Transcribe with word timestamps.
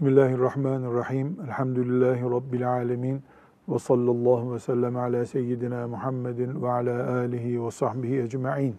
Bismillahirrahmanirrahim. 0.00 1.36
Elhamdülillahi 1.44 2.22
Rabbil 2.22 2.72
alemin. 2.72 3.22
Ve 3.68 3.78
sallallahu 3.78 4.54
ve 4.54 4.58
sellem 4.58 4.96
ala 4.96 5.26
seyyidina 5.26 5.88
Muhammedin 5.88 6.62
ve 6.62 6.70
ala 6.70 7.12
alihi 7.12 7.64
ve 7.64 7.70
sahbihi 7.70 8.18
ecma'in. 8.20 8.76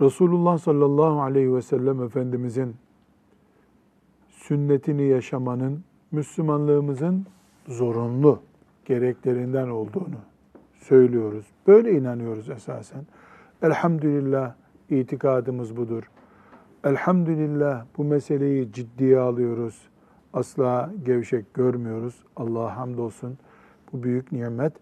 Resulullah 0.00 0.58
sallallahu 0.58 1.22
aleyhi 1.22 1.54
ve 1.54 1.62
sellem 1.62 2.02
Efendimizin 2.02 2.76
sünnetini 4.28 5.02
yaşamanın 5.02 5.84
Müslümanlığımızın 6.12 7.26
zorunlu 7.68 8.40
gereklerinden 8.84 9.68
olduğunu 9.68 10.18
söylüyoruz. 10.74 11.46
Böyle 11.66 11.92
inanıyoruz 11.92 12.50
esasen. 12.50 13.06
Elhamdülillah 13.62 14.54
itikadımız 14.90 15.76
budur. 15.76 16.10
Elhamdülillah 16.86 17.84
bu 17.98 18.04
meseleyi 18.04 18.72
ciddiye 18.72 19.18
alıyoruz. 19.18 19.88
Asla 20.32 20.92
gevşek 21.04 21.54
görmüyoruz. 21.54 22.24
Allah'a 22.36 22.76
hamdolsun 22.76 23.38
bu 23.92 24.02
büyük 24.02 24.32
nimet. 24.32 24.72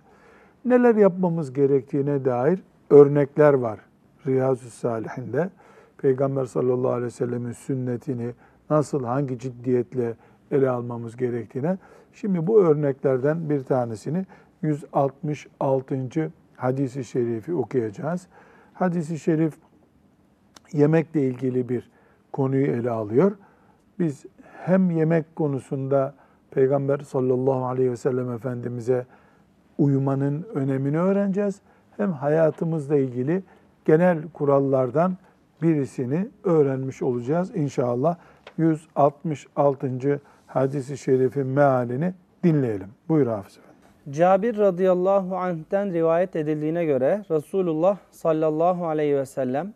Neler 0.64 0.94
yapmamız 0.94 1.52
gerektiğine 1.52 2.24
dair 2.24 2.62
örnekler 2.90 3.54
var 3.54 3.80
Riyazu 4.26 4.70
Salihinde. 4.70 5.50
Peygamber 5.98 6.44
sallallahu 6.44 6.90
aleyhi 6.90 7.06
ve 7.06 7.10
sellemin 7.10 7.52
sünnetini 7.52 8.30
nasıl, 8.70 9.04
hangi 9.04 9.38
ciddiyetle 9.38 10.14
ele 10.50 10.70
almamız 10.70 11.16
gerektiğine. 11.16 11.78
Şimdi 12.12 12.46
bu 12.46 12.62
örneklerden 12.62 13.50
bir 13.50 13.64
tanesini 13.64 14.26
166. 14.62 16.32
hadisi 16.56 17.04
şerifi 17.04 17.54
okuyacağız. 17.54 18.26
Hadisi 18.74 19.18
şerif 19.18 19.54
yemekle 20.72 21.22
ilgili 21.22 21.68
bir 21.68 21.93
konuyu 22.34 22.66
ele 22.66 22.90
alıyor. 22.90 23.32
Biz 23.98 24.26
hem 24.64 24.90
yemek 24.90 25.36
konusunda 25.36 26.14
Peygamber 26.50 26.98
sallallahu 26.98 27.64
aleyhi 27.66 27.90
ve 27.90 27.96
sellem 27.96 28.32
Efendimiz'e 28.32 29.06
uyumanın 29.78 30.46
önemini 30.54 30.98
öğreneceğiz. 30.98 31.60
Hem 31.96 32.12
hayatımızla 32.12 32.96
ilgili 32.96 33.42
genel 33.84 34.18
kurallardan 34.32 35.16
birisini 35.62 36.28
öğrenmiş 36.44 37.02
olacağız. 37.02 37.56
İnşallah 37.56 38.16
166. 38.58 40.20
hadisi 40.46 40.98
şerifin 40.98 41.46
mealini 41.46 42.14
dinleyelim. 42.44 42.88
Buyur 43.08 43.26
Hafız 43.26 43.58
Efendi. 43.58 44.16
Cabir 44.16 44.58
radıyallahu 44.58 45.36
anh'ten 45.36 45.92
rivayet 45.92 46.36
edildiğine 46.36 46.84
göre 46.84 47.24
Resulullah 47.30 47.96
sallallahu 48.10 48.86
aleyhi 48.86 49.16
ve 49.16 49.26
sellem 49.26 49.74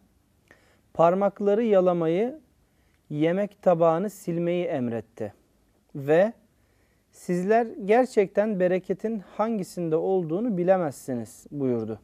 parmakları 0.95 1.63
yalamayı, 1.63 2.41
yemek 3.11 3.63
tabağını 3.63 4.11
silmeyi 4.11 4.65
emretti. 4.65 5.35
Ve 5.95 6.33
sizler 7.11 7.67
gerçekten 7.85 8.61
bereketin 8.61 9.23
hangisinde 9.37 9.97
olduğunu 9.97 10.57
bilemezsiniz 10.57 11.47
buyurdu. 11.51 12.01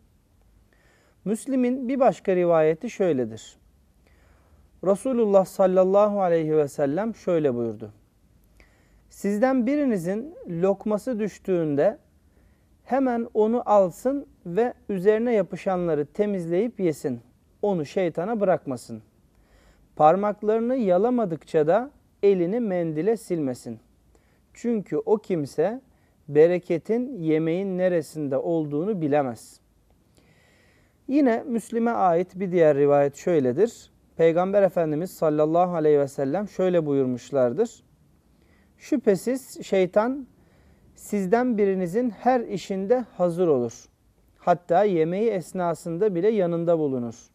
Müslim'in 1.25 1.89
bir 1.89 2.01
başka 2.01 2.37
rivayeti 2.37 2.91
şöyledir. 2.91 3.57
Resulullah 4.85 5.45
sallallahu 5.45 6.23
aleyhi 6.23 6.57
ve 6.57 6.69
sellem 6.69 7.15
şöyle 7.15 7.55
buyurdu. 7.55 7.93
Sizden 9.11 9.67
birinizin 9.67 10.35
lokması 10.49 11.19
düştüğünde 11.19 11.99
hemen 12.85 13.29
onu 13.35 13.63
alsın 13.67 14.27
ve 14.47 14.75
üzerine 14.89 15.35
yapışanları 15.35 16.07
temizleyip 16.07 16.81
yesin. 16.81 17.21
Onu 17.63 17.87
şeytana 17.87 18.41
bırakmasın. 18.41 19.03
Parmaklarını 19.97 20.77
yalamadıkça 20.77 21.67
da 21.67 21.91
elini 22.23 22.61
mendile 22.61 23.17
silmesin. 23.17 23.79
Çünkü 24.55 24.97
o 24.97 25.19
kimse 25.19 25.81
bereketin 26.29 27.23
yemeğin 27.23 27.79
neresinde 27.79 28.39
olduğunu 28.39 29.01
bilemez. 29.01 29.61
Yine 31.09 31.43
Müslim'e 31.47 31.91
ait 31.91 32.41
bir 32.41 32.53
diğer 32.53 32.77
rivayet 32.77 33.17
şöyledir. 33.17 33.91
Peygamber 34.17 34.63
Efendimiz 34.63 35.11
sallallahu 35.11 35.75
aleyhi 35.75 35.99
ve 35.99 36.09
sellem 36.09 36.49
şöyle 36.49 36.87
buyurmuşlardır. 36.87 37.85
Şüphesiz 38.79 39.67
şeytan 39.67 40.27
sizden 40.95 41.59
birinizin 41.59 42.11
her 42.11 42.41
işinde 42.41 43.05
hazır 43.17 43.49
olur. 43.49 43.85
Hatta 44.39 44.85
yemeği 44.85 45.31
esnasında 45.31 46.15
bile 46.15 46.29
yanında 46.29 46.79
bulunur. 46.79 47.34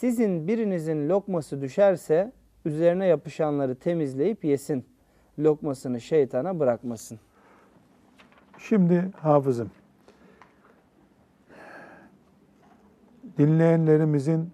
Sizin 0.00 0.48
birinizin 0.48 1.08
lokması 1.08 1.60
düşerse 1.60 2.32
üzerine 2.64 3.06
yapışanları 3.06 3.74
temizleyip 3.74 4.44
yesin. 4.44 4.84
Lokmasını 5.38 6.00
şeytana 6.00 6.58
bırakmasın. 6.58 7.18
Şimdi 8.58 9.10
hafızım, 9.16 9.70
dinleyenlerimizin 13.38 14.50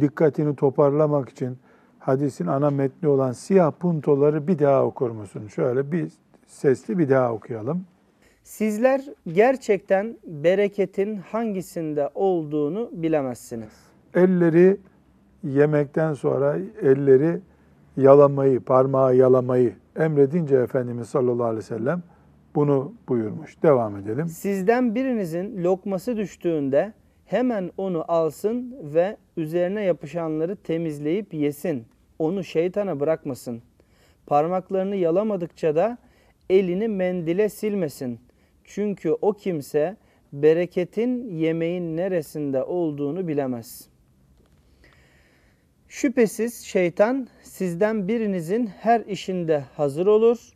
dikkatini 0.00 0.56
toparlamak 0.56 1.28
için 1.28 1.58
hadisin 1.98 2.46
ana 2.46 2.70
metni 2.70 3.08
olan 3.08 3.32
siyah 3.32 3.72
puntoları 3.72 4.46
bir 4.46 4.58
daha 4.58 4.84
okur 4.84 5.10
musun? 5.10 5.46
Şöyle 5.46 5.92
bir 5.92 6.12
sesli 6.46 6.98
bir 6.98 7.08
daha 7.08 7.32
okuyalım. 7.32 7.84
Sizler 8.42 9.04
gerçekten 9.26 10.16
bereketin 10.24 11.16
hangisinde 11.16 12.10
olduğunu 12.14 12.90
bilemezsiniz. 12.92 13.89
Elleri 14.14 14.76
yemekten 15.44 16.14
sonra 16.14 16.58
elleri 16.82 17.40
yalamayı, 17.96 18.60
parmağı 18.60 19.16
yalamayı 19.16 19.74
emredince 19.96 20.56
Efendimiz 20.56 21.08
sallallahu 21.08 21.44
aleyhi 21.44 21.58
ve 21.58 21.62
sellem 21.62 22.02
bunu 22.54 22.92
buyurmuş. 23.08 23.62
Devam 23.62 23.96
edelim. 23.96 24.28
Sizden 24.28 24.94
birinizin 24.94 25.64
lokması 25.64 26.16
düştüğünde 26.16 26.92
hemen 27.24 27.70
onu 27.76 28.04
alsın 28.08 28.76
ve 28.82 29.16
üzerine 29.36 29.82
yapışanları 29.82 30.56
temizleyip 30.56 31.34
yesin. 31.34 31.84
Onu 32.18 32.44
şeytana 32.44 33.00
bırakmasın. 33.00 33.62
Parmaklarını 34.26 34.96
yalamadıkça 34.96 35.76
da 35.76 35.98
elini 36.50 36.88
mendile 36.88 37.48
silmesin. 37.48 38.20
Çünkü 38.64 39.10
o 39.22 39.32
kimse 39.32 39.96
bereketin 40.32 41.28
yemeğin 41.28 41.96
neresinde 41.96 42.64
olduğunu 42.64 43.28
bilemez. 43.28 43.89
Şüphesiz 45.90 46.54
şeytan 46.60 47.28
sizden 47.42 48.08
birinizin 48.08 48.66
her 48.66 49.00
işinde 49.00 49.64
hazır 49.76 50.06
olur. 50.06 50.52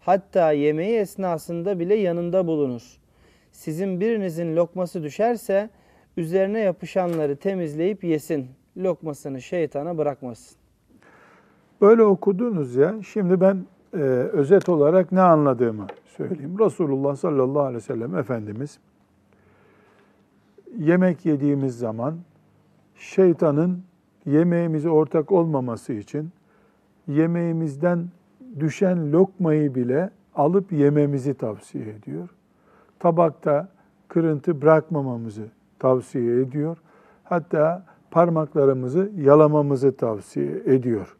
Hatta 0.00 0.52
yemeği 0.52 0.98
esnasında 0.98 1.78
bile 1.78 1.94
yanında 1.94 2.46
bulunur. 2.46 2.82
Sizin 3.52 4.00
birinizin 4.00 4.56
lokması 4.56 5.02
düşerse 5.02 5.70
üzerine 6.16 6.60
yapışanları 6.60 7.36
temizleyip 7.36 8.04
yesin. 8.04 8.46
Lokmasını 8.76 9.42
şeytana 9.42 9.98
bırakmasın. 9.98 10.56
Böyle 11.80 12.02
okudunuz 12.02 12.76
ya. 12.76 12.94
Şimdi 13.12 13.40
ben 13.40 13.64
e, 13.92 13.98
özet 14.32 14.68
olarak 14.68 15.12
ne 15.12 15.20
anladığımı 15.20 15.86
söyleyeyim. 16.06 16.58
Resulullah 16.58 17.16
sallallahu 17.16 17.62
aleyhi 17.62 17.76
ve 17.76 17.86
sellem 17.86 18.16
Efendimiz 18.16 18.78
yemek 20.78 21.26
yediğimiz 21.26 21.78
zaman 21.78 22.18
şeytanın 22.96 23.84
yemeğimize 24.26 24.90
ortak 24.90 25.32
olmaması 25.32 25.92
için 25.92 26.30
yemeğimizden 27.08 28.08
düşen 28.60 29.12
lokmayı 29.12 29.74
bile 29.74 30.10
alıp 30.34 30.72
yememizi 30.72 31.34
tavsiye 31.34 31.88
ediyor. 31.88 32.28
Tabakta 32.98 33.68
kırıntı 34.08 34.62
bırakmamamızı 34.62 35.46
tavsiye 35.78 36.40
ediyor. 36.40 36.76
Hatta 37.24 37.86
parmaklarımızı 38.10 39.10
yalamamızı 39.16 39.96
tavsiye 39.96 40.50
ediyor. 40.66 41.16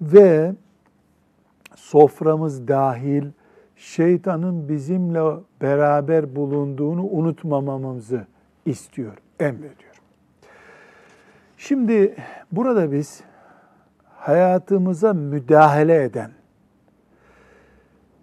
Ve 0.00 0.54
soframız 1.76 2.68
dahil 2.68 3.24
şeytanın 3.76 4.68
bizimle 4.68 5.36
beraber 5.62 6.36
bulunduğunu 6.36 7.02
unutmamamızı 7.02 8.26
istiyor, 8.66 9.18
emrediyor. 9.40 9.91
Şimdi 11.64 12.16
burada 12.52 12.92
biz 12.92 13.20
hayatımıza 14.04 15.12
müdahale 15.12 16.02
eden, 16.02 16.30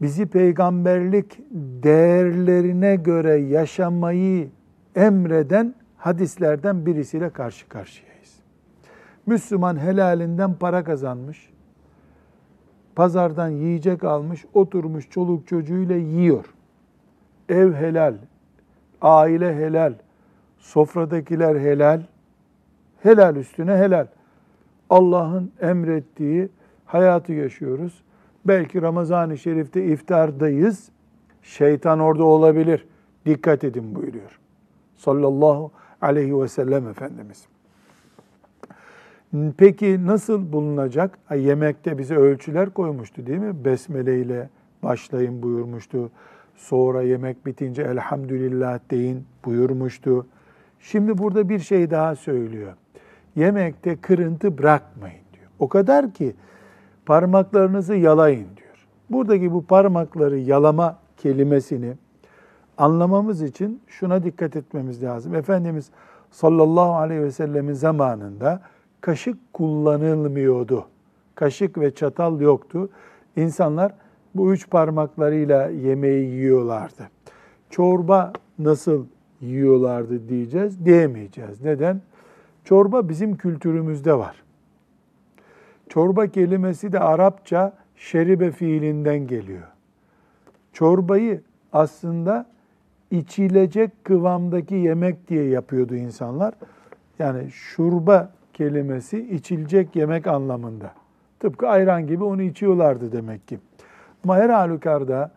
bizi 0.02 0.26
peygamberlik 0.26 1.40
değerlerine 1.84 2.96
göre 2.96 3.36
yaşamayı 3.36 4.50
emreden 4.96 5.76
hadislerden 5.98 6.86
birisiyle 6.86 7.30
karşı 7.30 7.70
karşıyayız. 7.70 8.40
Müslüman 9.26 9.80
helalinden 9.80 10.54
para 10.54 10.84
kazanmış, 10.84 11.50
pazardan 12.96 13.50
yiyecek 13.50 14.04
almış, 14.04 14.46
oturmuş 14.54 15.10
çoluk 15.10 15.48
çocuğuyla 15.48 15.96
yiyor. 15.96 16.46
Ev 17.50 17.74
helal, 17.74 18.16
aile 19.02 19.56
helal, 19.56 19.94
sofradakiler 20.58 21.56
helal, 21.56 22.02
helal 23.04 23.36
üstüne 23.36 23.78
helal. 23.78 24.08
Allah'ın 24.90 25.52
emrettiği 25.62 26.50
hayatı 26.86 27.34
yaşıyoruz. 27.34 28.04
Belki 28.46 28.82
Ramazan-ı 28.82 29.38
Şerif'te 29.38 29.86
iftardayız. 29.86 30.90
Şeytan 31.44 32.00
orada 32.00 32.24
olabilir. 32.24 32.88
Dikkat 33.26 33.64
edin 33.64 33.96
buyuruyor. 33.96 34.40
Sallallahu 34.98 35.72
aleyhi 36.02 36.42
ve 36.42 36.48
sellem 36.48 36.88
Efendimiz. 36.88 37.48
Peki 39.58 40.06
nasıl 40.06 40.52
bulunacak? 40.52 41.20
Yemekte 41.36 41.98
bize 41.98 42.16
ölçüler 42.16 42.70
koymuştu 42.70 43.26
değil 43.26 43.40
mi? 43.40 43.66
Besmele 43.66 44.22
ile 44.22 44.50
başlayın 44.84 45.44
buyurmuştu. 45.44 46.12
Sonra 46.56 47.02
yemek 47.02 47.46
bitince 47.46 47.82
elhamdülillah 47.82 48.80
deyin 48.92 49.26
buyurmuştu. 49.46 50.28
Şimdi 50.80 51.18
burada 51.18 51.50
bir 51.50 51.60
şey 51.60 51.92
daha 51.92 52.16
söylüyor. 52.16 52.74
Yemekte 53.36 53.96
kırıntı 53.96 54.58
bırakmayın 54.58 55.24
diyor. 55.34 55.48
O 55.60 55.70
kadar 55.70 56.14
ki 56.14 56.36
parmaklarınızı 57.06 57.96
yalayın 57.96 58.48
diyor. 58.58 58.88
Buradaki 59.10 59.54
bu 59.54 59.66
parmakları 59.66 60.38
yalama 60.38 60.98
kelimesini 61.18 61.94
anlamamız 62.78 63.42
için 63.42 63.82
şuna 63.88 64.24
dikkat 64.24 64.56
etmemiz 64.56 65.04
lazım. 65.04 65.36
Efendimiz 65.36 65.90
sallallahu 66.32 66.96
aleyhi 66.96 67.22
ve 67.22 67.32
sellemin 67.32 67.74
zamanında 67.74 68.62
kaşık 69.02 69.54
kullanılmıyordu. 69.54 70.86
Kaşık 71.36 71.78
ve 71.78 71.96
çatal 71.96 72.42
yoktu. 72.42 72.90
İnsanlar 73.36 73.92
bu 74.36 74.54
üç 74.54 74.70
parmaklarıyla 74.70 75.70
yemeği 75.70 76.30
yiyorlardı. 76.30 77.10
Çorba 77.70 78.34
nasıl 78.60 79.06
yiyorlardı 79.42 80.30
diyeceğiz, 80.30 80.86
diyemeyeceğiz. 80.86 81.62
Neden? 81.62 82.02
Çorba 82.70 83.10
bizim 83.10 83.38
kültürümüzde 83.38 84.14
var. 84.14 84.44
Çorba 85.88 86.28
kelimesi 86.28 86.92
de 86.92 87.00
Arapça 87.00 87.74
şeribe 87.96 88.52
fiilinden 88.52 89.28
geliyor. 89.28 89.68
Çorbayı 90.74 91.42
aslında 91.74 92.46
içilecek 93.12 94.06
kıvamdaki 94.06 94.76
yemek 94.76 95.28
diye 95.28 95.44
yapıyordu 95.44 95.96
insanlar. 95.96 96.54
Yani 97.20 97.52
şurba 97.52 98.32
kelimesi 98.54 99.20
içilecek 99.20 99.96
yemek 99.96 100.28
anlamında. 100.28 100.94
Tıpkı 101.40 101.68
ayran 101.68 102.08
gibi 102.08 102.24
onu 102.24 102.42
içiyorlardı 102.42 103.12
demek 103.12 103.48
ki. 103.48 103.60
Ama 104.24 104.36
her 104.36 104.50
halükarda 104.50 105.32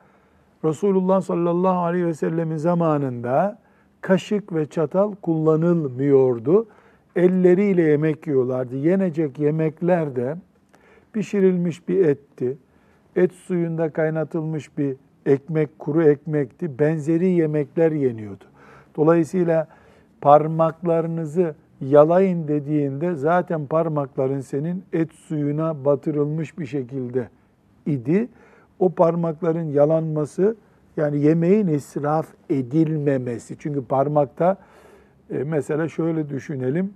Resulullah 0.64 1.20
sallallahu 1.20 1.79
aleyhi 1.79 2.06
ve 2.06 2.14
sellemin 2.14 2.56
zamanında 2.56 3.58
kaşık 4.00 4.55
ve 4.55 4.67
çatal 4.67 5.14
kullanılmıyordu. 5.14 6.67
Elleriyle 7.16 7.82
yemek 7.82 8.26
yiyorlardı. 8.26 8.76
Yenecek 8.76 9.38
yemekler 9.38 10.16
de 10.16 10.36
pişirilmiş 11.12 11.88
bir 11.88 12.04
etti. 12.06 12.56
Et 13.16 13.32
suyunda 13.32 13.90
kaynatılmış 13.90 14.78
bir 14.78 14.96
ekmek, 15.26 15.78
kuru 15.78 16.02
ekmekti. 16.02 16.78
Benzeri 16.78 17.26
yemekler 17.26 17.92
yeniyordu. 17.92 18.44
Dolayısıyla 18.96 19.68
parmaklarınızı 20.20 21.54
yalayın 21.80 22.48
dediğinde 22.48 23.14
zaten 23.14 23.66
parmakların 23.66 24.40
senin 24.40 24.84
et 24.92 25.12
suyuna 25.12 25.84
batırılmış 25.84 26.58
bir 26.58 26.66
şekilde 26.66 27.28
idi. 27.86 28.28
O 28.78 28.90
parmakların 28.90 29.64
yalanması 29.64 30.56
yani 30.96 31.20
yemeğin 31.20 31.66
israf 31.66 32.26
edilmemesi. 32.50 33.56
Çünkü 33.58 33.84
parmakta 33.84 34.56
e, 35.30 35.44
mesela 35.44 35.88
şöyle 35.88 36.28
düşünelim. 36.28 36.94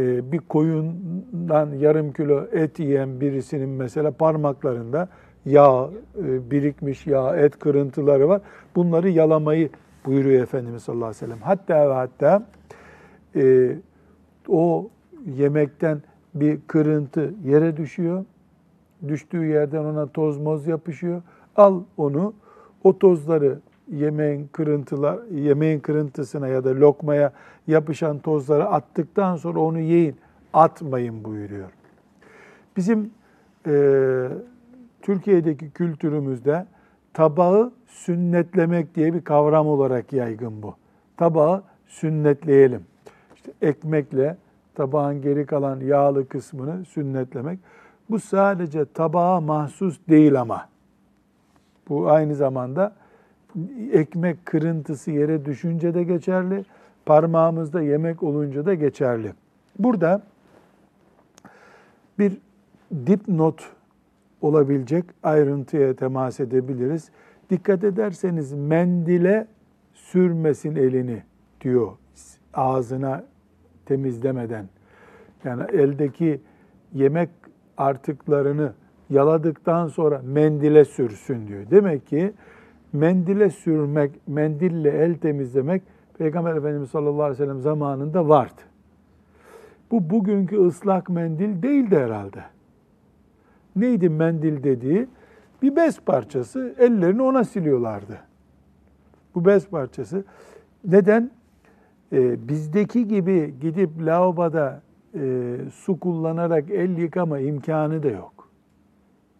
E, 0.00 0.32
bir 0.32 0.38
koyundan 0.38 1.70
yarım 1.70 2.12
kilo 2.12 2.44
et 2.52 2.78
yiyen 2.78 3.20
birisinin 3.20 3.68
mesela 3.68 4.10
parmaklarında 4.10 5.08
yağ 5.44 5.90
e, 6.18 6.50
birikmiş 6.50 7.06
yağ, 7.06 7.36
et 7.36 7.58
kırıntıları 7.58 8.28
var. 8.28 8.40
Bunları 8.76 9.08
yalamayı 9.08 9.70
buyuruyor 10.06 10.42
Efendimiz 10.42 10.82
sallallahu 10.82 11.06
aleyhi 11.06 11.22
ve 11.22 11.26
sellem. 11.26 11.42
Hatta 11.42 11.90
ve 11.90 11.94
hatta 11.94 12.46
e, 13.36 13.76
o 14.48 14.90
yemekten 15.26 16.02
bir 16.34 16.58
kırıntı 16.66 17.34
yere 17.44 17.76
düşüyor. 17.76 18.24
Düştüğü 19.08 19.44
yerden 19.44 19.84
ona 19.84 20.06
toz 20.06 20.38
moz 20.38 20.66
yapışıyor. 20.66 21.22
Al 21.56 21.82
onu, 21.96 22.34
o 22.84 22.98
tozları 22.98 23.58
yemeğin 23.88 24.48
kırıntılar, 24.52 25.18
yemeğin 25.30 25.80
kırıntısına 25.80 26.48
ya 26.48 26.64
da 26.64 26.70
lokmaya 26.70 27.32
yapışan 27.70 28.18
tozları 28.18 28.66
attıktan 28.66 29.36
sonra 29.36 29.60
onu 29.60 29.78
yiyin, 29.78 30.16
atmayın 30.52 31.24
buyuruyor. 31.24 31.70
Bizim 32.76 33.10
e, 33.66 33.72
Türkiye'deki 35.02 35.70
kültürümüzde 35.70 36.66
tabağı 37.14 37.72
sünnetlemek 37.86 38.94
diye 38.94 39.14
bir 39.14 39.24
kavram 39.24 39.66
olarak 39.66 40.12
yaygın 40.12 40.62
bu. 40.62 40.74
Tabağı 41.16 41.62
sünnetleyelim. 41.86 42.82
İşte 43.34 43.52
ekmekle 43.62 44.36
tabağın 44.74 45.22
geri 45.22 45.46
kalan 45.46 45.80
yağlı 45.80 46.28
kısmını 46.28 46.84
sünnetlemek. 46.84 47.58
Bu 48.10 48.20
sadece 48.20 48.84
tabağa 48.84 49.40
mahsus 49.40 50.00
değil 50.08 50.40
ama. 50.40 50.68
Bu 51.88 52.10
aynı 52.10 52.34
zamanda 52.34 52.92
ekmek 53.92 54.46
kırıntısı 54.46 55.10
yere 55.10 55.44
düşünce 55.44 55.94
de 55.94 56.04
geçerli, 56.04 56.64
parmağımızda 57.06 57.82
yemek 57.82 58.22
olunca 58.22 58.66
da 58.66 58.74
geçerli. 58.74 59.32
Burada 59.78 60.22
bir 62.18 62.38
dipnot 63.06 63.72
olabilecek 64.42 65.04
ayrıntıya 65.22 65.94
temas 65.94 66.40
edebiliriz. 66.40 67.10
Dikkat 67.50 67.84
ederseniz 67.84 68.52
mendile 68.52 69.46
sürmesin 69.94 70.76
elini 70.76 71.22
diyor 71.60 71.92
ağzına 72.54 73.24
temizlemeden. 73.86 74.68
Yani 75.44 75.62
eldeki 75.72 76.40
yemek 76.94 77.30
artıklarını 77.76 78.72
yaladıktan 79.10 79.88
sonra 79.88 80.22
mendile 80.24 80.84
sürsün 80.84 81.48
diyor. 81.48 81.62
Demek 81.70 82.06
ki 82.06 82.32
mendile 82.92 83.50
sürmek, 83.50 84.28
mendille 84.28 84.90
el 84.90 85.14
temizlemek 85.14 85.82
Peygamber 86.20 86.56
Efendimiz 86.56 86.90
sallallahu 86.90 87.22
aleyhi 87.22 87.42
ve 87.42 87.44
sellem 87.44 87.60
zamanında 87.60 88.28
vardı. 88.28 88.60
Bu 89.90 90.10
bugünkü 90.10 90.66
ıslak 90.66 91.08
mendil 91.08 91.62
değildi 91.62 91.98
herhalde. 91.98 92.44
Neydi 93.76 94.08
mendil 94.08 94.62
dediği? 94.62 95.08
Bir 95.62 95.76
bez 95.76 96.00
parçası, 96.00 96.74
ellerini 96.78 97.22
ona 97.22 97.44
siliyorlardı. 97.44 98.18
Bu 99.34 99.44
bez 99.44 99.68
parçası. 99.68 100.24
Neden? 100.84 101.30
Ee, 102.12 102.48
bizdeki 102.48 103.08
gibi 103.08 103.54
gidip 103.60 103.90
lavaboda 104.00 104.82
e, 105.14 105.56
su 105.72 106.00
kullanarak 106.00 106.70
el 106.70 106.98
yıkama 106.98 107.38
imkanı 107.38 108.02
da 108.02 108.08
yok. 108.08 108.48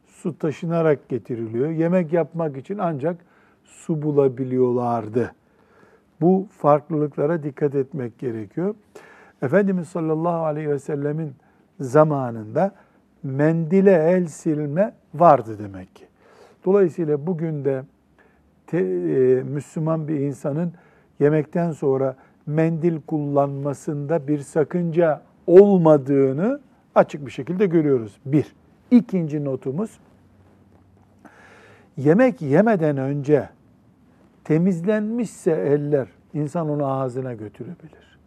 Su 0.07 0.39
taşınarak 0.39 1.09
getiriliyor. 1.09 1.71
Yemek 1.71 2.13
yapmak 2.13 2.57
için 2.57 2.79
ancak 2.79 3.17
su 3.65 4.03
bulabiliyorlardı. 4.03 5.33
Bu 6.21 6.47
farklılıklara 6.51 7.43
dikkat 7.43 7.75
etmek 7.75 8.19
gerekiyor. 8.19 8.75
Efendimiz 9.43 9.89
sallallahu 9.89 10.45
aleyhi 10.45 10.69
ve 10.69 10.79
sellemin 10.79 11.33
zamanında 11.81 12.75
mendile 13.23 13.93
el 13.93 14.27
silme 14.27 14.95
vardı 15.15 15.59
demek 15.59 15.97
ki. 15.97 16.05
Dolayısıyla 16.65 17.27
bugün 17.27 17.65
de 17.65 17.83
te, 18.67 18.79
e, 18.79 19.43
Müslüman 19.43 20.09
bir 20.09 20.21
insanın 20.21 20.73
yemekten 21.21 21.73
sonra 21.73 22.17
mendil 22.47 23.01
kullanmasında 23.01 24.29
bir 24.29 24.39
sakınca 24.39 25.23
olmadığını 25.47 26.61
açık 26.95 27.27
bir 27.27 27.31
şekilde 27.31 27.67
görüyoruz. 27.67 28.19
Bir. 28.27 28.55
İkinci 28.91 29.45
notumuz, 29.45 29.99
yemek 31.97 32.43
yemeden 32.43 32.97
önce 32.97 33.49
temizlenmişse 34.51 35.51
eller, 35.51 36.09
insan 36.35 36.69
onu 36.69 36.87
ağzına 36.87 37.35
götürebilir. 37.35 38.19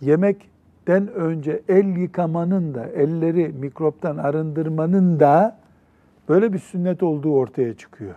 Yemekten 0.00 1.08
önce 1.08 1.62
el 1.68 1.96
yıkamanın 1.96 2.74
da, 2.74 2.86
elleri 2.86 3.48
mikroptan 3.48 4.16
arındırmanın 4.16 5.20
da 5.20 5.58
böyle 6.28 6.52
bir 6.52 6.58
sünnet 6.58 7.02
olduğu 7.02 7.34
ortaya 7.34 7.74
çıkıyor. 7.74 8.14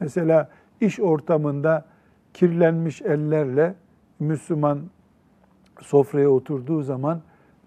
Mesela 0.00 0.48
iş 0.80 1.00
ortamında 1.00 1.84
kirlenmiş 2.34 3.02
ellerle 3.02 3.74
Müslüman 4.18 4.80
sofraya 5.80 6.30
oturduğu 6.30 6.82
zaman 6.82 7.20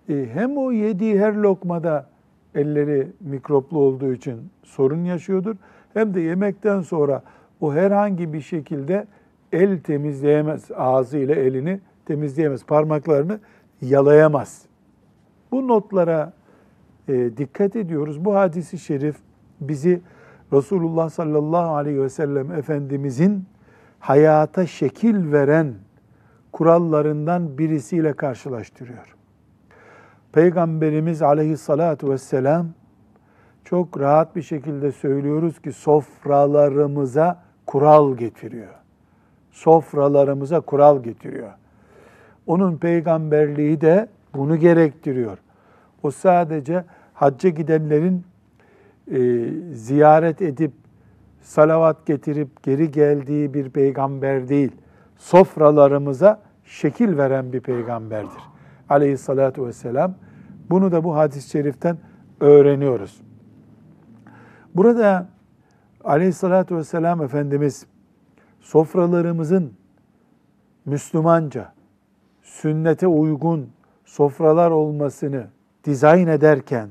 e, 0.09 0.29
hem 0.33 0.57
o 0.57 0.71
yediği 0.71 1.19
her 1.19 1.33
lokmada 1.33 2.09
elleri 2.55 3.07
mikroplu 3.19 3.79
olduğu 3.79 4.13
için 4.13 4.49
sorun 4.63 5.03
yaşıyordur. 5.03 5.55
Hem 5.93 6.13
de 6.13 6.21
yemekten 6.21 6.81
sonra 6.81 7.23
o 7.63 7.73
herhangi 7.73 8.33
bir 8.33 8.41
şekilde 8.41 9.07
el 9.51 9.79
temizleyemez, 9.79 10.71
ağzıyla 10.75 11.35
elini 11.35 11.79
temizleyemez, 12.05 12.65
parmaklarını 12.65 13.39
yalayamaz. 13.81 14.61
Bu 15.51 15.67
notlara 15.67 16.33
e, 17.07 17.37
dikkat 17.37 17.75
ediyoruz. 17.75 18.25
Bu 18.25 18.35
hadisi 18.35 18.77
şerif 18.77 19.15
bizi 19.61 20.01
Resulullah 20.53 21.09
sallallahu 21.09 21.75
aleyhi 21.75 22.01
ve 22.01 22.09
sellem 22.09 22.51
Efendimizin 22.51 23.45
hayata 23.99 24.65
şekil 24.65 25.31
veren 25.31 25.73
kurallarından 26.51 27.57
birisiyle 27.57 28.13
karşılaştırıyor. 28.13 29.15
Peygamberimiz 30.31 31.21
aleyhissalatu 31.21 32.09
vesselam 32.09 32.67
çok 33.63 33.99
rahat 33.99 34.35
bir 34.35 34.41
şekilde 34.41 34.91
söylüyoruz 34.91 35.61
ki 35.61 35.71
sofralarımıza 35.71 37.52
kural 37.65 38.17
getiriyor. 38.17 38.73
Sofralarımıza 39.51 40.59
kural 40.59 41.03
getiriyor. 41.03 41.51
Onun 42.47 42.77
peygamberliği 42.77 43.81
de 43.81 44.07
bunu 44.35 44.55
gerektiriyor. 44.55 45.37
O 46.03 46.11
sadece 46.11 46.83
hacca 47.13 47.49
gidenlerin 47.49 48.23
e, 49.11 49.49
ziyaret 49.73 50.41
edip 50.41 50.71
salavat 51.41 52.05
getirip 52.05 52.63
geri 52.63 52.91
geldiği 52.91 53.53
bir 53.53 53.69
peygamber 53.69 54.49
değil. 54.49 54.71
Sofralarımıza 55.17 56.41
şekil 56.65 57.17
veren 57.17 57.53
bir 57.53 57.59
peygamberdir. 57.59 58.43
Aleyhissalatu 58.89 59.67
vesselam. 59.67 60.15
Bunu 60.69 60.91
da 60.91 61.03
bu 61.03 61.15
hadis-i 61.15 61.49
şeriften 61.49 61.97
öğreniyoruz. 62.39 63.21
Burada 64.75 65.27
aleyhissalatu 66.03 66.77
vesselam 66.77 67.21
Efendimiz 67.21 67.85
sofralarımızın 68.59 69.73
Müslümanca, 70.85 71.73
sünnete 72.41 73.07
uygun 73.07 73.69
sofralar 74.05 74.71
olmasını 74.71 75.47
dizayn 75.83 76.27
ederken 76.27 76.89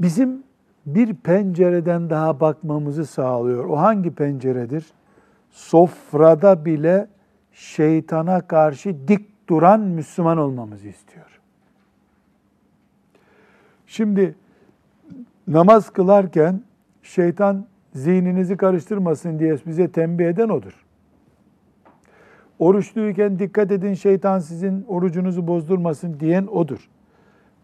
bizim 0.00 0.42
bir 0.86 1.14
pencereden 1.14 2.10
daha 2.10 2.40
bakmamızı 2.40 3.06
sağlıyor. 3.06 3.64
O 3.64 3.78
hangi 3.78 4.14
penceredir? 4.14 4.86
Sofrada 5.50 6.64
bile 6.64 7.08
şeytana 7.52 8.40
karşı 8.40 9.08
dik 9.08 9.48
duran 9.48 9.80
Müslüman 9.80 10.38
olmamızı 10.38 10.88
istiyor. 10.88 11.40
Şimdi 13.86 14.34
namaz 15.48 15.90
kılarken 15.90 16.62
şeytan 17.02 17.66
zihninizi 17.94 18.56
karıştırmasın 18.56 19.38
diye 19.38 19.56
bize 19.66 19.92
tembih 19.92 20.26
eden 20.26 20.48
odur. 20.48 20.84
Oruçluyken 22.58 23.38
dikkat 23.38 23.72
edin 23.72 23.94
şeytan 23.94 24.38
sizin 24.38 24.84
orucunuzu 24.88 25.46
bozdurmasın 25.46 26.20
diyen 26.20 26.46
odur. 26.46 26.88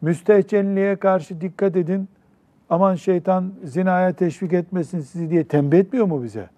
Müstehcenliğe 0.00 0.96
karşı 0.96 1.40
dikkat 1.40 1.76
edin 1.76 2.08
aman 2.70 2.94
şeytan 2.94 3.52
zinaya 3.64 4.12
teşvik 4.12 4.52
etmesin 4.52 5.00
sizi 5.00 5.30
diye 5.30 5.44
tembih 5.44 5.78
etmiyor 5.78 6.06
mu 6.06 6.22
bize? 6.22 6.48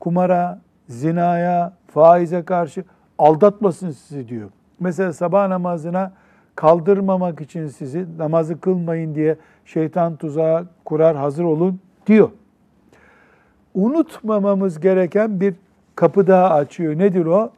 Kumara, 0.00 0.60
zinaya, 0.88 1.72
faize 1.86 2.42
karşı 2.42 2.84
aldatmasın 3.18 3.90
sizi 3.90 4.28
diyor. 4.28 4.50
Mesela 4.80 5.12
sabah 5.12 5.48
namazına 5.48 6.12
kaldırmamak 6.56 7.40
için 7.40 7.66
sizi 7.66 8.06
namazı 8.18 8.60
kılmayın 8.60 9.14
diye 9.14 9.36
şeytan 9.64 10.16
tuzağı 10.16 10.66
kurar 10.84 11.16
hazır 11.16 11.44
olun 11.44 11.80
diyor. 12.06 12.30
Unutmamamız 13.74 14.80
gereken 14.80 15.40
bir 15.40 15.54
kapı 15.96 16.26
daha 16.26 16.50
açıyor. 16.50 16.98
Nedir 16.98 17.26
o? 17.26 17.52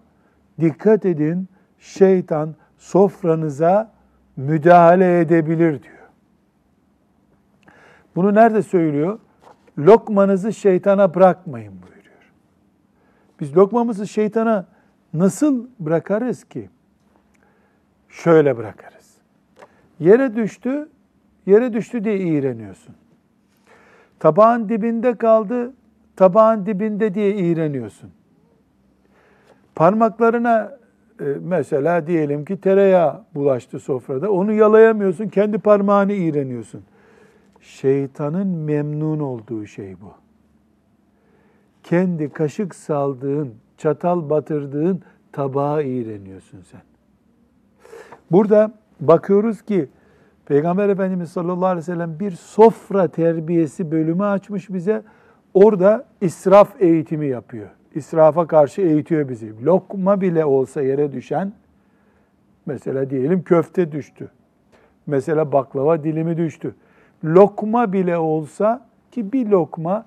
Dikkat 0.61 1.05
edin 1.05 1.49
şeytan 1.79 2.55
sofranıza 2.79 3.91
müdahale 4.37 5.21
edebilir 5.21 5.83
diyor. 5.83 5.95
Bunu 8.17 8.35
nerede 8.35 8.63
söylüyor? 8.63 9.19
Lokmanızı 9.79 10.53
şeytana 10.53 11.15
bırakmayın 11.15 11.73
buyuruyor. 11.83 12.33
Biz 13.41 13.57
lokmamızı 13.57 14.07
şeytana 14.07 14.67
nasıl 15.15 15.67
bırakarız 15.81 16.45
ki? 16.45 16.71
Şöyle 18.15 18.57
bırakarız. 18.57 19.15
Yere 20.01 20.37
düştü, 20.37 20.89
yere 21.47 21.73
düştü 21.73 22.05
diye 22.05 22.19
iğreniyorsun. 22.19 22.95
Tabağın 24.19 24.69
dibinde 24.69 25.15
kaldı, 25.15 25.73
tabağın 26.17 26.67
dibinde 26.67 27.15
diye 27.15 27.35
iğreniyorsun. 27.35 28.11
Parmaklarına 29.75 30.79
e, 31.21 31.25
mesela 31.41 32.07
diyelim 32.07 32.45
ki 32.45 32.61
tereyağı 32.61 33.25
bulaştı 33.35 33.81
sofrada. 33.81 34.31
Onu 34.31 34.53
yalayamıyorsun, 34.53 35.29
kendi 35.29 35.59
parmağını 35.59 36.13
iğreniyorsun. 36.13 36.85
Şeytanın 37.61 38.47
memnun 38.47 39.21
olduğu 39.21 39.67
şey 39.67 40.01
bu. 40.01 40.13
Kendi 41.83 42.29
kaşık 42.29 42.75
saldığın, 42.75 43.55
çatal 43.79 44.31
batırdığın 44.31 45.03
tabağa 45.33 45.83
iğreniyorsun 45.83 46.61
sen. 46.63 46.94
Burada 48.35 48.73
bakıyoruz 49.01 49.63
ki 49.63 49.89
Peygamber 50.47 50.89
Efendimiz 50.89 51.31
sallallahu 51.31 51.67
aleyhi 51.67 51.79
ve 51.79 51.93
sellem 51.93 52.21
bir 52.21 52.31
sofra 52.31 53.09
terbiyesi 53.09 53.91
bölümü 53.91 54.25
açmış 54.25 54.73
bize. 54.73 55.03
Orada 55.55 56.05
israf 56.21 56.83
eğitimi 56.83 57.27
yapıyor. 57.27 57.69
İsrafa 57.95 58.47
karşı 58.47 58.81
eğitiyor 58.83 59.29
bizi. 59.29 59.65
Lokma 59.65 60.21
bile 60.21 60.45
olsa 60.45 60.83
yere 60.83 61.13
düşen, 61.13 61.53
mesela 62.67 63.11
diyelim 63.11 63.43
köfte 63.43 63.93
düştü. 63.93 64.31
Mesela 65.07 65.53
baklava 65.53 66.05
dilimi 66.05 66.37
düştü. 66.37 66.75
Lokma 67.25 67.93
bile 67.93 68.19
olsa 68.19 68.87
ki 69.13 69.33
bir 69.33 69.47
lokma 69.47 70.07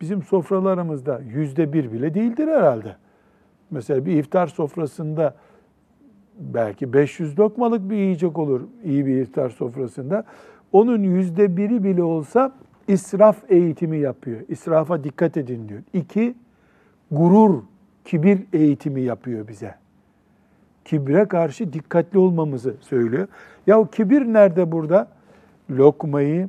bizim 0.00 0.22
sofralarımızda 0.22 1.20
yüzde 1.34 1.72
bir 1.72 1.92
bile 1.92 2.14
değildir 2.14 2.48
herhalde. 2.48 2.96
Mesela 3.70 4.06
bir 4.06 4.12
iftar 4.12 4.46
sofrasında 4.46 5.34
belki 6.38 6.92
500 6.92 7.38
lokmalık 7.38 7.90
bir 7.90 7.96
yiyecek 7.96 8.38
olur 8.38 8.60
iyi 8.84 9.06
bir 9.06 9.22
iftar 9.22 9.50
sofrasında. 9.50 10.24
Onun 10.72 11.02
yüzde 11.02 11.56
biri 11.56 11.84
bile 11.84 12.02
olsa 12.02 12.52
israf 12.88 13.36
eğitimi 13.48 13.98
yapıyor. 13.98 14.40
İsrafa 14.48 15.04
dikkat 15.04 15.36
edin 15.36 15.68
diyor. 15.68 15.80
İki, 15.92 16.34
gurur, 17.10 17.62
kibir 18.04 18.38
eğitimi 18.52 19.00
yapıyor 19.00 19.48
bize. 19.48 19.74
Kibre 20.84 21.24
karşı 21.24 21.72
dikkatli 21.72 22.18
olmamızı 22.18 22.74
söylüyor. 22.80 23.28
Ya 23.66 23.86
kibir 23.92 24.22
nerede 24.22 24.72
burada? 24.72 25.08
Lokmayı 25.70 26.48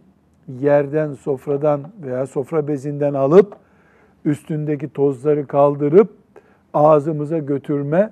yerden, 0.59 1.13
sofradan 1.13 1.81
veya 2.03 2.27
sofra 2.27 2.67
bezinden 2.67 3.13
alıp 3.13 3.55
üstündeki 4.25 4.89
tozları 4.89 5.47
kaldırıp 5.47 6.13
ağzımıza 6.73 7.37
götürme 7.37 8.11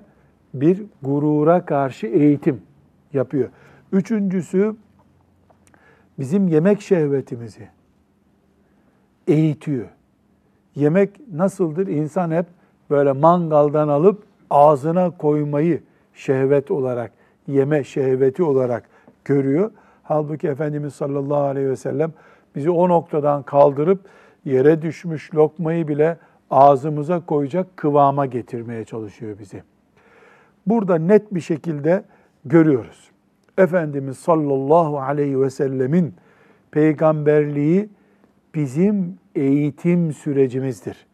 bir 0.54 0.82
gurura 1.02 1.66
karşı 1.66 2.06
eğitim 2.06 2.62
yapıyor. 3.12 3.48
Üçüncüsü 3.92 4.76
bizim 6.18 6.48
yemek 6.48 6.80
şehvetimizi 6.80 7.68
eğitiyor. 9.26 9.88
Yemek 10.74 11.10
nasıldır? 11.32 11.86
İnsan 11.86 12.30
hep 12.30 12.46
böyle 12.90 13.12
mangaldan 13.12 13.88
alıp 13.88 14.22
ağzına 14.50 15.10
koymayı 15.10 15.82
şehvet 16.14 16.70
olarak, 16.70 17.12
yeme 17.46 17.84
şehveti 17.84 18.42
olarak 18.42 18.88
görüyor. 19.24 19.70
Halbuki 20.02 20.48
Efendimiz 20.48 20.94
sallallahu 20.94 21.42
aleyhi 21.42 21.68
ve 21.68 21.76
sellem 21.76 22.12
bizi 22.56 22.70
o 22.70 22.88
noktadan 22.88 23.42
kaldırıp 23.42 24.00
yere 24.44 24.82
düşmüş 24.82 25.34
lokmayı 25.34 25.88
bile 25.88 26.16
ağzımıza 26.50 27.20
koyacak 27.20 27.76
kıvama 27.76 28.26
getirmeye 28.26 28.84
çalışıyor 28.84 29.38
bizi. 29.38 29.62
Burada 30.68 30.98
net 30.98 31.34
bir 31.34 31.40
şekilde 31.40 32.04
görüyoruz. 32.44 33.10
Efendimiz 33.58 34.18
sallallahu 34.18 35.00
aleyhi 35.00 35.40
ve 35.40 35.50
sellemin 35.50 36.14
peygamberliği 36.70 37.88
bizim 38.54 39.18
eğitim 39.34 40.12
sürecimizdir. 40.12 41.06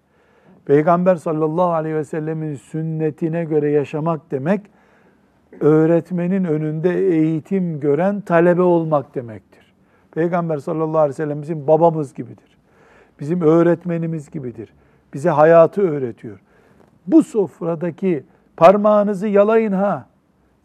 Peygamber 0.64 1.16
sallallahu 1.16 1.72
aleyhi 1.72 1.96
ve 1.96 2.04
sellemin 2.04 2.54
sünnetine 2.54 3.44
göre 3.44 3.70
yaşamak 3.70 4.30
demek, 4.30 4.60
öğretmenin 5.60 6.44
önünde 6.44 7.08
eğitim 7.08 7.80
gören 7.80 8.20
talebe 8.20 8.62
olmak 8.62 9.14
demektir. 9.14 9.74
Peygamber 10.12 10.58
sallallahu 10.58 10.98
aleyhi 10.98 11.10
ve 11.10 11.24
sellem 11.24 11.42
bizim 11.42 11.66
babamız 11.66 12.14
gibidir. 12.14 12.58
Bizim 13.20 13.40
öğretmenimiz 13.40 14.30
gibidir. 14.30 14.72
Bize 15.14 15.30
hayatı 15.30 15.82
öğretiyor. 15.82 16.40
Bu 17.06 17.22
sofradaki 17.22 18.24
parmağınızı 18.56 19.28
yalayın 19.28 19.72
ha. 19.72 20.06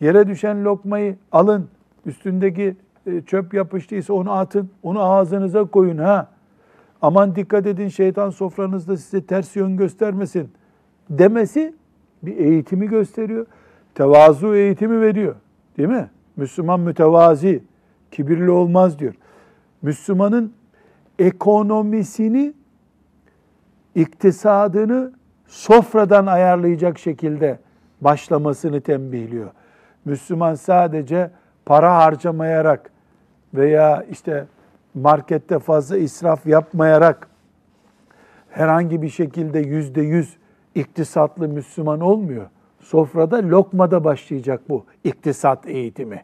Yere 0.01 0.27
düşen 0.27 0.65
lokmayı 0.65 1.15
alın. 1.31 1.67
Üstündeki 2.05 2.75
e, 3.05 3.21
çöp 3.21 3.53
yapıştıysa 3.53 4.13
onu 4.13 4.31
atın. 4.31 4.69
Onu 4.83 5.01
ağzınıza 5.01 5.65
koyun 5.65 5.97
ha. 5.97 6.27
Aman 7.01 7.35
dikkat 7.35 7.65
edin 7.65 7.87
şeytan 7.87 8.29
sofranızda 8.29 8.97
size 8.97 9.25
ters 9.25 9.55
yön 9.55 9.77
göstermesin 9.77 10.51
demesi 11.09 11.73
bir 12.23 12.37
eğitimi 12.37 12.87
gösteriyor. 12.87 13.45
Tevazu 13.95 14.55
eğitimi 14.55 15.01
veriyor. 15.01 15.35
Değil 15.77 15.89
mi? 15.89 16.09
Müslüman 16.35 16.79
mütevazi, 16.79 17.63
kibirli 18.11 18.51
olmaz 18.51 18.99
diyor. 18.99 19.13
Müslümanın 19.81 20.53
ekonomisini, 21.19 22.53
iktisadını 23.95 25.11
sofradan 25.47 26.25
ayarlayacak 26.25 26.99
şekilde 26.99 27.59
başlamasını 28.01 28.81
tembihliyor. 28.81 29.49
Müslüman 30.05 30.55
sadece 30.55 31.31
para 31.65 31.97
harcamayarak 31.97 32.91
veya 33.53 34.05
işte 34.11 34.45
markette 34.93 35.59
fazla 35.59 35.97
israf 35.97 36.45
yapmayarak 36.45 37.27
herhangi 38.49 39.01
bir 39.01 39.09
şekilde 39.09 39.59
yüzde 39.59 40.01
yüz 40.01 40.37
iktisatlı 40.75 41.47
Müslüman 41.47 41.99
olmuyor. 41.99 42.49
Sofrada 42.79 43.37
lokmada 43.37 44.03
başlayacak 44.03 44.61
bu 44.69 44.85
iktisat 45.03 45.67
eğitimi. 45.67 46.23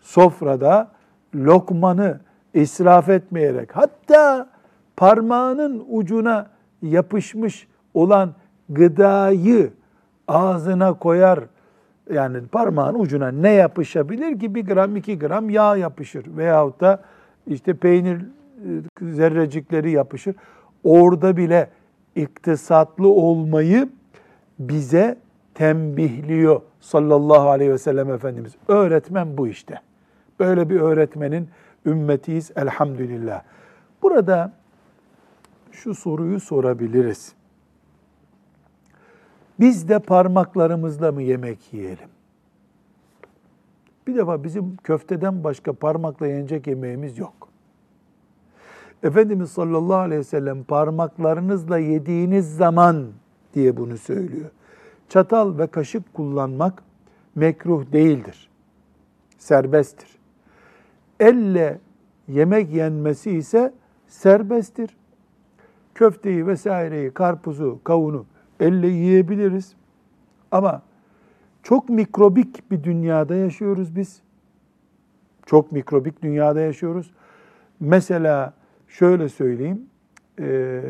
Sofrada 0.00 0.90
lokmanı 1.34 2.20
israf 2.54 3.08
etmeyerek 3.08 3.76
hatta 3.76 4.48
parmağının 4.96 5.84
ucuna 5.90 6.50
yapışmış 6.82 7.68
olan 7.94 8.34
gıdayı 8.68 9.72
ağzına 10.28 10.92
koyar 10.94 11.40
yani 12.12 12.46
parmağın 12.46 12.94
ucuna 12.94 13.28
ne 13.28 13.50
yapışabilir 13.50 14.40
ki? 14.40 14.54
Bir 14.54 14.66
gram, 14.66 14.96
iki 14.96 15.18
gram 15.18 15.50
yağ 15.50 15.76
yapışır. 15.76 16.36
Veyahut 16.36 16.80
da 16.80 17.02
işte 17.46 17.74
peynir 17.74 18.20
e, 18.20 19.12
zerrecikleri 19.12 19.90
yapışır. 19.90 20.34
Orada 20.84 21.36
bile 21.36 21.70
iktisatlı 22.16 23.08
olmayı 23.08 23.88
bize 24.58 25.18
tembihliyor 25.54 26.60
sallallahu 26.80 27.48
aleyhi 27.48 27.72
ve 27.72 27.78
sellem 27.78 28.12
Efendimiz. 28.12 28.52
Öğretmen 28.68 29.38
bu 29.38 29.48
işte. 29.48 29.80
Böyle 30.40 30.70
bir 30.70 30.80
öğretmenin 30.80 31.48
ümmetiyiz 31.86 32.50
elhamdülillah. 32.56 33.42
Burada 34.02 34.52
şu 35.72 35.94
soruyu 35.94 36.40
sorabiliriz. 36.40 37.37
Biz 39.60 39.88
de 39.88 39.98
parmaklarımızla 39.98 41.12
mı 41.12 41.22
yemek 41.22 41.72
yiyelim? 41.72 42.08
Bir 44.06 44.16
defa 44.16 44.44
bizim 44.44 44.76
köfteden 44.76 45.44
başka 45.44 45.72
parmakla 45.72 46.26
yenecek 46.26 46.66
yemeğimiz 46.66 47.18
yok. 47.18 47.48
Efendimiz 49.02 49.50
sallallahu 49.50 49.96
aleyhi 49.96 50.20
ve 50.20 50.24
sellem 50.24 50.64
parmaklarınızla 50.64 51.78
yediğiniz 51.78 52.56
zaman 52.56 53.06
diye 53.54 53.76
bunu 53.76 53.98
söylüyor. 53.98 54.50
Çatal 55.08 55.58
ve 55.58 55.66
kaşık 55.66 56.14
kullanmak 56.14 56.82
mekruh 57.34 57.92
değildir. 57.92 58.50
Serbesttir. 59.38 60.18
Elle 61.20 61.78
yemek 62.28 62.70
yenmesi 62.70 63.30
ise 63.30 63.74
serbesttir. 64.08 64.96
Köfteyi 65.94 66.46
vesaireyi, 66.46 67.10
karpuzu, 67.10 67.80
kavunu 67.84 68.26
elle 68.60 68.86
yiyebiliriz. 68.86 69.72
Ama 70.50 70.82
çok 71.62 71.88
mikrobik 71.88 72.70
bir 72.70 72.84
dünyada 72.84 73.34
yaşıyoruz 73.34 73.96
biz. 73.96 74.20
Çok 75.46 75.72
mikrobik 75.72 76.22
dünyada 76.22 76.60
yaşıyoruz. 76.60 77.10
Mesela 77.80 78.54
şöyle 78.88 79.28
söyleyeyim, 79.28 79.82
e, 80.40 80.80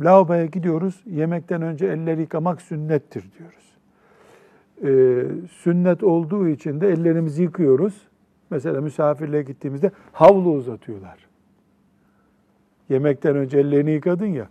lavaboya 0.00 0.46
gidiyoruz, 0.46 1.02
yemekten 1.06 1.62
önce 1.62 1.86
elleri 1.86 2.20
yıkamak 2.20 2.62
sünnettir 2.62 3.24
diyoruz. 3.38 3.68
E, 4.82 5.22
sünnet 5.50 6.02
olduğu 6.02 6.48
için 6.48 6.80
de 6.80 6.88
ellerimizi 6.88 7.42
yıkıyoruz. 7.42 8.08
Mesela 8.50 8.80
misafirliğe 8.80 9.42
gittiğimizde 9.42 9.90
havlu 10.12 10.52
uzatıyorlar. 10.52 11.28
Yemekten 12.88 13.36
önce 13.36 13.58
ellerini 13.58 13.90
yıkadın 13.90 14.26
ya. 14.26 14.48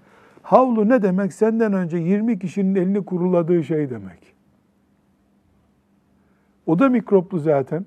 Havlu 0.47 0.89
ne 0.89 1.01
demek? 1.01 1.33
Senden 1.33 1.73
önce 1.73 1.97
20 1.97 2.39
kişinin 2.39 2.75
elini 2.75 3.05
kuruladığı 3.05 3.63
şey 3.63 3.89
demek. 3.89 4.19
O 6.65 6.79
da 6.79 6.89
mikroplu 6.89 7.39
zaten. 7.39 7.85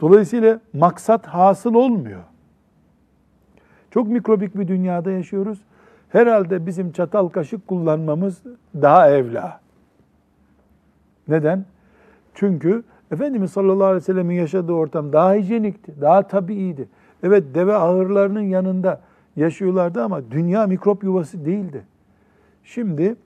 Dolayısıyla 0.00 0.60
maksat 0.72 1.26
hasıl 1.26 1.74
olmuyor. 1.74 2.22
Çok 3.90 4.08
mikrobik 4.08 4.56
bir 4.56 4.68
dünyada 4.68 5.10
yaşıyoruz. 5.10 5.58
Herhalde 6.08 6.66
bizim 6.66 6.92
çatal 6.92 7.28
kaşık 7.28 7.66
kullanmamız 7.66 8.42
daha 8.74 9.10
evla. 9.10 9.60
Neden? 11.28 11.64
Çünkü 12.34 12.82
Efendimiz 13.10 13.50
sallallahu 13.50 13.84
aleyhi 13.84 14.02
ve 14.02 14.04
sellemin 14.04 14.34
yaşadığı 14.34 14.72
ortam 14.72 15.12
daha 15.12 15.34
hijyenikti, 15.34 16.00
daha 16.00 16.22
tabiiydi. 16.22 16.88
Evet 17.22 17.44
deve 17.54 17.74
ahırlarının 17.74 18.40
yanında 18.40 19.07
yaşıyorlardı 19.38 20.02
ama 20.02 20.30
dünya 20.30 20.66
mikrop 20.66 21.04
yuvası 21.04 21.44
değildi. 21.44 21.84
Şimdi 22.64 23.16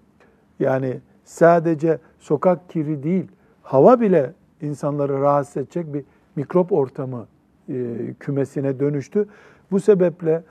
yani 0.61 1.01
sadece 1.25 1.99
sokak 2.19 2.71
kiri 2.71 3.03
değil, 3.03 3.29
hava 3.63 4.01
bile 4.01 4.33
insanları 4.61 5.21
rahatsız 5.21 5.57
edecek 5.57 5.95
bir 5.95 6.05
mikrop 6.37 6.73
ortamı 6.73 7.27
e, 7.69 7.75
kümesine 8.21 8.81
dönüştü. 8.81 9.29
Bu 9.71 9.81
sebeple 9.81 10.43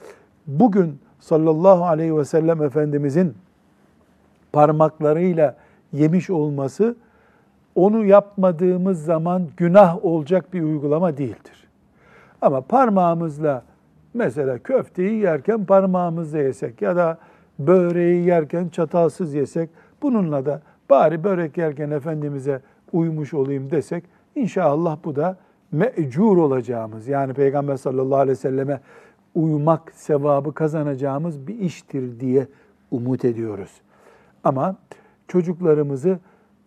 bugün 0.48 1.00
sallallahu 1.20 1.86
aleyhi 1.86 2.18
ve 2.18 2.26
sellem 2.26 2.64
Efendimizin 2.64 3.34
parmaklarıyla 4.54 5.58
yemiş 5.94 6.30
olması 6.30 6.96
onu 7.76 8.06
yapmadığımız 8.06 9.06
zaman 9.06 9.48
günah 9.58 10.06
olacak 10.06 10.54
bir 10.54 10.62
uygulama 10.62 11.18
değildir. 11.18 11.68
Ama 12.42 12.62
parmağımızla 12.62 13.64
mesela 14.14 14.58
köfteyi 14.58 15.22
yerken 15.22 15.66
parmağımızla 15.66 16.38
yesek 16.38 16.82
ya 16.82 16.96
da 16.96 17.18
böreği 17.60 18.26
yerken 18.26 18.70
çatalsız 18.70 19.34
yesek 19.34 19.70
bununla 20.02 20.46
da 20.46 20.62
bari 20.90 21.24
börek 21.24 21.58
yerken 21.58 21.92
Efendimiz'e 21.92 22.62
uymuş 22.92 23.34
olayım 23.34 23.72
desek 23.72 24.04
inşallah 24.36 24.98
bu 25.04 25.16
da 25.16 25.38
mecur 25.72 26.38
olacağımız 26.38 27.08
yani 27.08 27.34
Peygamber 27.34 27.78
sallallahu 27.78 28.20
aleyhi 28.20 28.38
ve 28.38 28.42
selleme 28.42 28.82
uymak 29.36 29.92
sevabı 29.92 30.54
kazanacağımız 30.54 31.48
bir 31.48 31.60
iştir 31.60 32.20
diye 32.20 32.48
umut 32.92 33.26
ediyoruz. 33.26 33.72
Ama 34.44 34.76
çocuklarımızı 35.28 36.20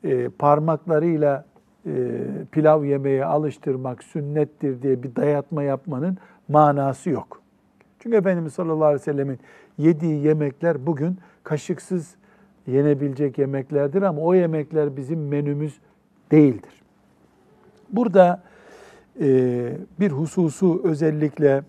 e, 0.05 0.29
parmaklarıyla 0.29 1.45
e, 1.87 2.21
pilav 2.53 2.85
yemeye 2.85 3.25
alıştırmak 3.25 4.03
sünnettir 4.03 4.83
diye 4.83 5.03
bir 5.03 5.17
dayatma 5.17 5.63
yapmanın 5.63 6.19
manası 6.49 7.11
yok. 7.11 7.43
Çünkü 7.99 8.17
Efendimiz 8.17 8.53
sallallahu 8.53 8.85
aleyhi 8.85 9.01
ve 9.01 9.05
sellemin 9.05 9.39
yediği 9.79 10.27
yemekler 10.27 10.87
bugün 10.87 11.19
kaşıksız 11.45 12.15
yenebilecek 12.67 13.39
yemeklerdir 13.39 14.03
ama 14.03 14.21
o 14.21 14.35
yemekler 14.35 14.97
bizim 14.97 15.29
menümüz 15.29 15.79
değildir. 16.31 16.83
Burada 17.93 18.43
e, 19.21 19.27
bir 20.01 20.11
hususu 20.11 20.81
özellikle 20.85 21.63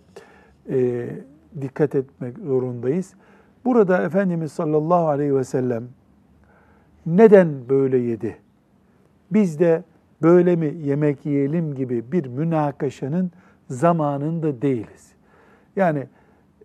e, 0.69 1.09
dikkat 1.61 1.95
etmek 1.95 2.37
zorundayız. 2.37 3.13
Burada 3.65 4.03
Efendimiz 4.03 4.51
sallallahu 4.51 5.07
aleyhi 5.07 5.35
ve 5.35 5.43
sellem 5.43 5.83
neden 7.05 7.69
böyle 7.69 7.97
yedi? 7.97 8.37
Biz 9.31 9.59
de 9.59 9.83
böyle 10.21 10.55
mi 10.55 10.73
yemek 10.83 11.25
yiyelim 11.25 11.75
gibi 11.75 12.11
bir 12.11 12.25
münakaşanın 12.25 13.31
zamanında 13.69 14.61
değiliz. 14.61 15.13
Yani 15.75 16.07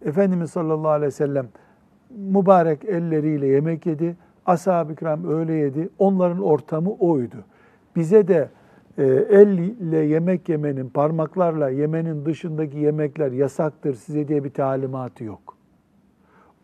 Efendimiz 0.04 0.50
sallallahu 0.50 0.88
aleyhi 0.88 1.06
ve 1.06 1.10
sellem 1.10 1.48
mübarek 2.10 2.84
elleriyle 2.84 3.46
yemek 3.46 3.86
yedi. 3.86 4.16
Ashab-ı 4.46 4.94
kiram 4.94 5.30
öyle 5.30 5.52
yedi. 5.52 5.88
Onların 5.98 6.42
ortamı 6.42 6.90
oydu. 6.90 7.36
Bize 7.96 8.28
de 8.28 8.48
e, 8.98 9.04
elle 9.30 9.96
yemek 9.96 10.48
yemenin, 10.48 10.88
parmaklarla 10.88 11.70
yemenin 11.70 12.24
dışındaki 12.24 12.78
yemekler 12.78 13.32
yasaktır 13.32 13.94
size 13.94 14.28
diye 14.28 14.44
bir 14.44 14.50
talimatı 14.50 15.24
yok. 15.24 15.56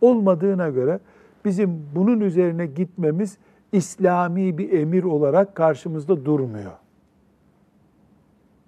Olmadığına 0.00 0.68
göre 0.68 0.98
bizim 1.44 1.82
bunun 1.94 2.20
üzerine 2.20 2.66
gitmemiz 2.66 3.38
İslami 3.72 4.58
bir 4.58 4.72
emir 4.72 5.04
olarak 5.04 5.54
karşımızda 5.54 6.24
durmuyor. 6.24 6.72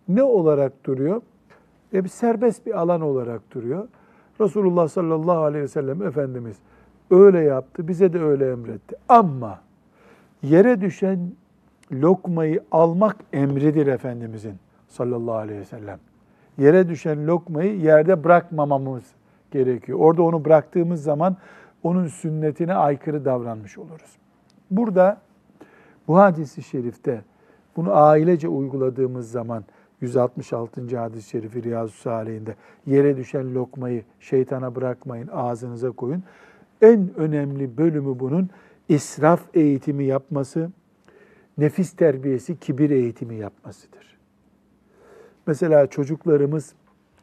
Ne 0.09 0.23
olarak 0.23 0.87
duruyor? 0.87 1.23
E 1.95 2.05
bir 2.05 2.09
serbest 2.09 2.67
bir 2.67 2.79
alan 2.81 3.01
olarak 3.01 3.55
duruyor. 3.55 3.89
Resulullah 4.41 4.89
sallallahu 4.89 5.39
aleyhi 5.39 5.65
ve 5.65 5.69
sellem 5.69 6.03
Efendimiz 6.03 6.57
öyle 7.11 7.41
yaptı, 7.41 7.89
bize 7.89 8.13
de 8.13 8.23
öyle 8.23 8.51
emretti. 8.51 8.97
Ama 9.09 9.61
yere 10.43 10.81
düşen 10.81 11.19
lokmayı 11.93 12.63
almak 12.73 13.17
emridir 13.33 13.87
Efendimizin 13.87 14.55
sallallahu 14.89 15.35
aleyhi 15.37 15.61
ve 15.61 15.65
sellem. 15.65 15.99
Yere 16.59 16.89
düşen 16.89 17.27
lokmayı 17.27 17.79
yerde 17.81 18.25
bırakmamamız 18.25 19.05
gerekiyor. 19.51 19.99
Orada 19.99 20.23
onu 20.23 20.45
bıraktığımız 20.45 21.03
zaman 21.03 21.37
onun 21.83 22.07
sünnetine 22.07 22.75
aykırı 22.75 23.25
davranmış 23.25 23.79
oluruz. 23.79 24.17
Burada 24.71 25.21
bu 26.09 26.19
hadisi 26.19 26.63
şerifte 26.63 27.23
bunu 27.77 27.97
ailece 27.97 28.49
uyguladığımız 28.49 29.31
zaman 29.31 29.65
166. 30.01 30.99
hadis-i 30.99 31.29
şerifi 31.29 31.63
Riyazu 31.63 31.93
Salih'inde 31.93 32.55
yere 32.87 33.17
düşen 33.17 33.55
lokmayı 33.55 34.03
şeytana 34.21 34.75
bırakmayın, 34.75 35.29
ağzınıza 35.33 35.91
koyun. 35.91 36.23
En 36.83 37.11
önemli 37.17 37.79
bölümü 37.79 38.19
bunun 38.19 38.51
israf 38.89 39.41
eğitimi 39.55 40.05
yapması, 40.05 40.71
nefis 41.59 41.93
terbiyesi, 41.93 42.59
kibir 42.61 42.91
eğitimi 42.91 43.35
yapmasıdır. 43.35 44.19
Mesela 45.47 45.87
çocuklarımız 45.87 46.75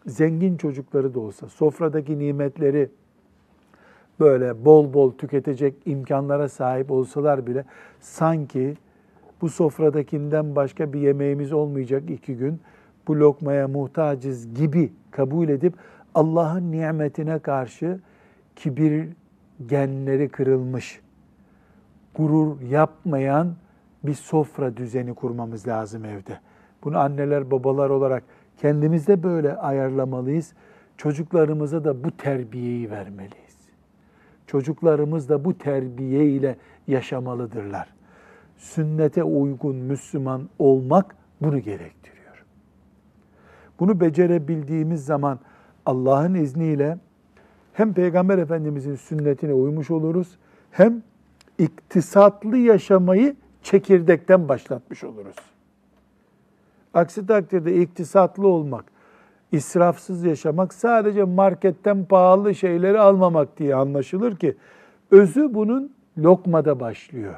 zengin 0.07 0.57
çocukları 0.57 1.13
da 1.13 1.19
olsa 1.19 1.49
sofradaki 1.49 2.19
nimetleri 2.19 2.89
böyle 4.19 4.65
bol 4.65 4.93
bol 4.93 5.11
tüketecek 5.11 5.75
imkanlara 5.85 6.49
sahip 6.49 6.91
olsalar 6.91 7.47
bile 7.47 7.65
sanki 7.99 8.77
bu 9.45 9.49
sofradakinden 9.49 10.55
başka 10.55 10.93
bir 10.93 10.99
yemeğimiz 10.99 11.53
olmayacak 11.53 12.09
iki 12.09 12.37
gün. 12.37 12.61
Bu 13.07 13.19
lokmaya 13.19 13.67
muhtacız 13.67 14.53
gibi 14.53 14.93
kabul 15.11 15.49
edip 15.49 15.73
Allah'ın 16.15 16.71
nimetine 16.71 17.39
karşı 17.39 17.99
kibir 18.55 19.07
genleri 19.67 20.29
kırılmış, 20.29 21.01
gurur 22.15 22.61
yapmayan 22.61 23.55
bir 24.03 24.13
sofra 24.13 24.77
düzeni 24.77 25.13
kurmamız 25.13 25.67
lazım 25.67 26.05
evde. 26.05 26.39
Bunu 26.83 26.99
anneler 26.99 27.51
babalar 27.51 27.89
olarak 27.89 28.23
kendimiz 28.57 29.07
de 29.07 29.23
böyle 29.23 29.55
ayarlamalıyız. 29.57 30.53
Çocuklarımıza 30.97 31.83
da 31.83 32.03
bu 32.03 32.11
terbiyeyi 32.11 32.91
vermeliyiz. 32.91 33.57
Çocuklarımız 34.47 35.29
da 35.29 35.45
bu 35.45 35.57
terbiye 35.57 36.25
ile 36.25 36.55
yaşamalıdırlar. 36.87 37.94
Sünnete 38.57 39.23
uygun 39.23 39.75
Müslüman 39.75 40.49
olmak 40.59 41.15
bunu 41.41 41.59
gerektiriyor. 41.59 42.45
Bunu 43.79 43.99
becerebildiğimiz 43.99 45.05
zaman 45.05 45.39
Allah'ın 45.85 46.33
izniyle 46.33 46.97
hem 47.73 47.93
Peygamber 47.93 48.37
Efendimizin 48.37 48.95
sünnetine 48.95 49.53
uymuş 49.53 49.91
oluruz 49.91 50.37
hem 50.71 51.03
iktisatlı 51.57 52.57
yaşamayı 52.57 53.35
çekirdekten 53.63 54.49
başlatmış 54.49 55.03
oluruz. 55.03 55.35
Aksi 56.93 57.27
takdirde 57.27 57.75
iktisatlı 57.81 58.47
olmak, 58.47 58.85
israfsız 59.51 60.23
yaşamak 60.23 60.73
sadece 60.73 61.23
marketten 61.23 62.05
pahalı 62.05 62.55
şeyleri 62.55 62.99
almamak 62.99 63.57
diye 63.57 63.75
anlaşılır 63.75 64.35
ki 64.35 64.55
özü 65.11 65.53
bunun 65.53 65.93
lokmada 66.17 66.79
başlıyor. 66.79 67.35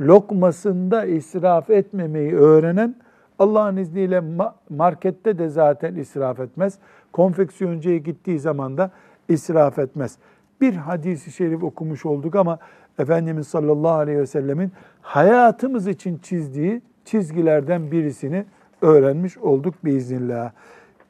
Lokmasında 0.00 1.04
israf 1.04 1.70
etmemeyi 1.70 2.34
öğrenen 2.34 2.94
Allah'ın 3.38 3.76
izniyle 3.76 4.22
markette 4.70 5.38
de 5.38 5.48
zaten 5.48 5.94
israf 5.94 6.40
etmez. 6.40 6.78
Konfeksiyoncuya 7.12 7.96
gittiği 7.96 8.38
zaman 8.38 8.78
da 8.78 8.90
israf 9.28 9.78
etmez. 9.78 10.18
Bir 10.60 10.74
hadisi 10.74 11.32
şerif 11.32 11.62
okumuş 11.62 12.06
olduk 12.06 12.36
ama 12.36 12.58
Efendimiz 12.98 13.48
sallallahu 13.48 13.92
aleyhi 13.92 14.18
ve 14.18 14.26
sellemin 14.26 14.72
hayatımız 15.02 15.86
için 15.86 16.18
çizdiği 16.18 16.82
çizgilerden 17.04 17.90
birisini 17.90 18.44
öğrenmiş 18.82 19.38
olduk 19.38 19.74
biiznillah. 19.84 20.52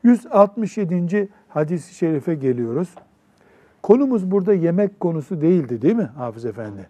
167. 0.03 1.29
hadis-i 1.48 1.94
şerife 1.94 2.35
geliyoruz. 2.35 2.94
Konumuz 3.83 4.31
burada 4.31 4.55
yemek 4.55 5.01
konusu 5.01 5.40
değildi 5.40 5.83
değil 5.83 5.96
mi 5.96 6.11
Hafız 6.16 6.44
Efendi? 6.44 6.88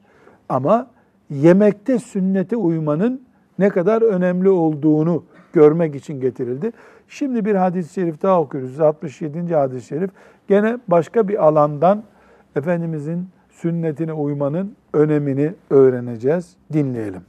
Ama 0.49 0.87
yemekte 1.31 1.99
sünnete 1.99 2.57
uymanın 2.57 3.23
ne 3.59 3.69
kadar 3.69 4.03
önemli 4.03 4.49
olduğunu 4.49 5.25
görmek 5.53 5.95
için 5.95 6.21
getirildi. 6.21 6.73
Şimdi 7.09 7.45
bir 7.45 7.55
hadis-i 7.55 7.95
şerif 7.95 8.23
daha 8.23 8.41
okuyoruz. 8.41 8.81
67. 8.81 9.55
hadis-i 9.55 9.87
şerif. 9.87 10.11
Gene 10.49 10.79
başka 10.89 11.29
bir 11.29 11.47
alandan 11.47 12.03
Efendimizin 12.57 13.29
sünnetine 13.51 14.13
uymanın 14.13 14.77
önemini 14.93 15.55
öğreneceğiz. 15.71 16.57
Dinleyelim. 16.73 17.23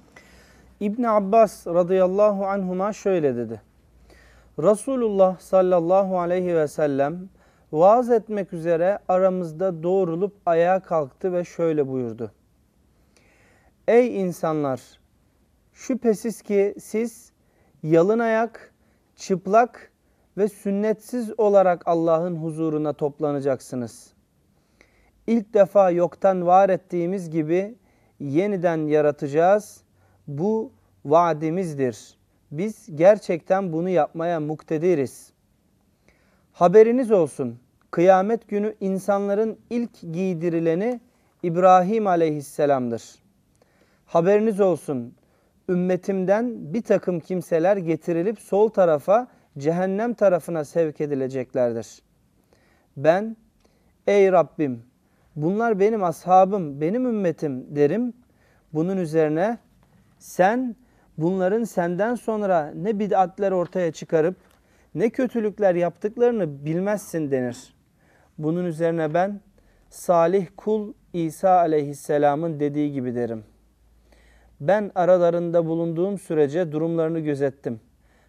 İbn 0.80 1.04
Abbas 1.04 1.68
radıyallahu 1.68 2.46
anhuma 2.46 2.94
şöyle 2.94 3.36
dedi. 3.36 3.62
Resulullah 4.60 5.40
sallallahu 5.40 6.20
aleyhi 6.20 6.56
ve 6.56 6.68
sellem 6.68 7.20
vaaz 7.72 8.12
etmek 8.12 8.54
üzere 8.54 9.00
aramızda 9.08 9.84
doğrulup 9.84 10.34
ayağa 10.46 10.80
kalktı 10.80 11.34
ve 11.34 11.44
şöyle 11.44 11.88
buyurdu. 11.88 12.32
Ey 13.90 14.22
insanlar! 14.22 14.82
Şüphesiz 15.74 16.42
ki 16.42 16.76
siz 16.80 17.32
yalın 17.84 18.20
ayak, 18.20 18.74
çıplak 19.16 19.92
ve 20.38 20.48
sünnetsiz 20.48 21.40
olarak 21.40 21.84
Allah'ın 21.86 22.36
huzuruna 22.36 22.94
toplanacaksınız. 22.94 24.14
İlk 25.28 25.54
defa 25.54 25.92
yoktan 25.92 26.46
var 26.46 26.70
ettiğimiz 26.70 27.30
gibi 27.30 27.76
yeniden 28.20 28.78
yaratacağız. 28.88 29.82
Bu 30.28 30.72
vaadimizdir. 31.06 32.18
Biz 32.52 32.96
gerçekten 32.96 33.74
bunu 33.74 33.90
yapmaya 33.90 34.40
muktediriz. 34.40 35.34
Haberiniz 36.52 37.12
olsun. 37.12 37.60
Kıyamet 37.92 38.48
günü 38.48 38.76
insanların 38.80 39.60
ilk 39.70 40.02
giydirileni 40.14 41.00
İbrahim 41.44 42.08
aleyhisselamdır. 42.08 43.19
Haberiniz 44.10 44.60
olsun. 44.60 45.16
Ümmetimden 45.70 46.74
bir 46.74 46.82
takım 46.82 47.20
kimseler 47.20 47.78
getirilip 47.78 48.40
sol 48.40 48.70
tarafa 48.70 49.28
cehennem 49.58 50.14
tarafına 50.14 50.66
sevk 50.66 51.02
edileceklerdir. 51.02 52.02
Ben 52.98 53.38
ey 54.08 54.32
Rabbim 54.32 54.84
bunlar 55.36 55.80
benim 55.80 56.04
ashabım, 56.04 56.82
benim 56.82 57.06
ümmetim 57.06 57.76
derim. 57.76 58.14
Bunun 58.74 58.98
üzerine 58.98 59.58
sen 60.20 60.76
bunların 61.18 61.64
senden 61.64 62.16
sonra 62.16 62.72
ne 62.76 63.00
bid'atler 63.00 63.52
ortaya 63.52 63.92
çıkarıp 63.92 64.36
ne 64.96 65.10
kötülükler 65.10 65.76
yaptıklarını 65.76 66.66
bilmezsin 66.66 67.32
denir. 67.32 67.74
Bunun 68.38 68.66
üzerine 68.66 69.14
ben 69.14 69.42
salih 69.90 70.48
kul 70.58 70.94
İsa 71.14 71.50
aleyhisselamın 71.50 72.60
dediği 72.60 72.92
gibi 72.92 73.16
derim. 73.16 73.44
Ben 74.62 74.92
aralarında 74.96 75.66
bulunduğum 75.66 76.20
sürece 76.20 76.72
durumlarını 76.72 77.20
gözettim. 77.20 77.80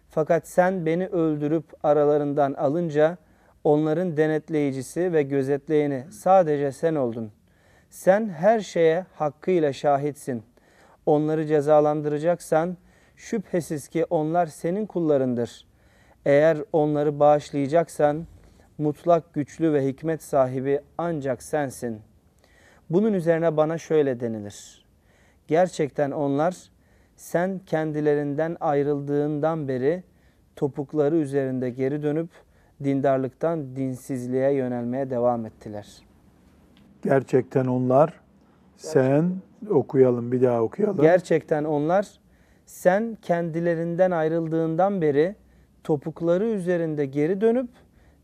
Fakat 0.09 0.47
sen 0.47 0.85
beni 0.85 1.07
öldürüp 1.07 1.65
aralarından 1.83 2.53
alınca 2.53 3.17
onların 3.63 4.17
denetleyicisi 4.17 5.13
ve 5.13 5.23
gözetleyeni 5.23 6.05
sadece 6.11 6.71
sen 6.71 6.95
oldun. 6.95 7.31
Sen 7.89 8.29
her 8.29 8.59
şeye 8.59 9.05
hakkıyla 9.15 9.73
şahitsin. 9.73 10.43
Onları 11.05 11.45
cezalandıracaksan 11.45 12.77
şüphesiz 13.15 13.87
ki 13.87 14.05
onlar 14.09 14.45
senin 14.45 14.85
kullarındır. 14.85 15.67
Eğer 16.25 16.57
onları 16.73 17.19
bağışlayacaksan 17.19 18.27
mutlak 18.77 19.33
güçlü 19.33 19.73
ve 19.73 19.85
hikmet 19.85 20.23
sahibi 20.23 20.81
ancak 20.97 21.43
sensin. 21.43 22.01
Bunun 22.89 23.13
üzerine 23.13 23.57
bana 23.57 23.77
şöyle 23.77 24.19
denilir. 24.19 24.80
Gerçekten 25.51 26.11
onlar 26.11 26.55
sen 27.15 27.59
kendilerinden 27.65 28.57
ayrıldığından 28.59 29.67
beri 29.67 30.03
topukları 30.55 31.15
üzerinde 31.15 31.69
geri 31.69 32.03
dönüp 32.03 32.29
dindarlıktan 32.83 33.75
dinsizliğe 33.75 34.51
yönelmeye 34.53 35.09
devam 35.09 35.45
ettiler. 35.45 35.87
Gerçekten 37.03 37.65
onlar 37.65 38.19
sen 38.77 39.31
okuyalım 39.69 40.31
bir 40.31 40.41
daha 40.41 40.61
okuyalım. 40.61 41.01
Gerçekten 41.01 41.63
onlar 41.63 42.07
sen 42.65 43.17
kendilerinden 43.21 44.11
ayrıldığından 44.11 45.01
beri 45.01 45.35
topukları 45.83 46.45
üzerinde 46.45 47.05
geri 47.05 47.41
dönüp 47.41 47.69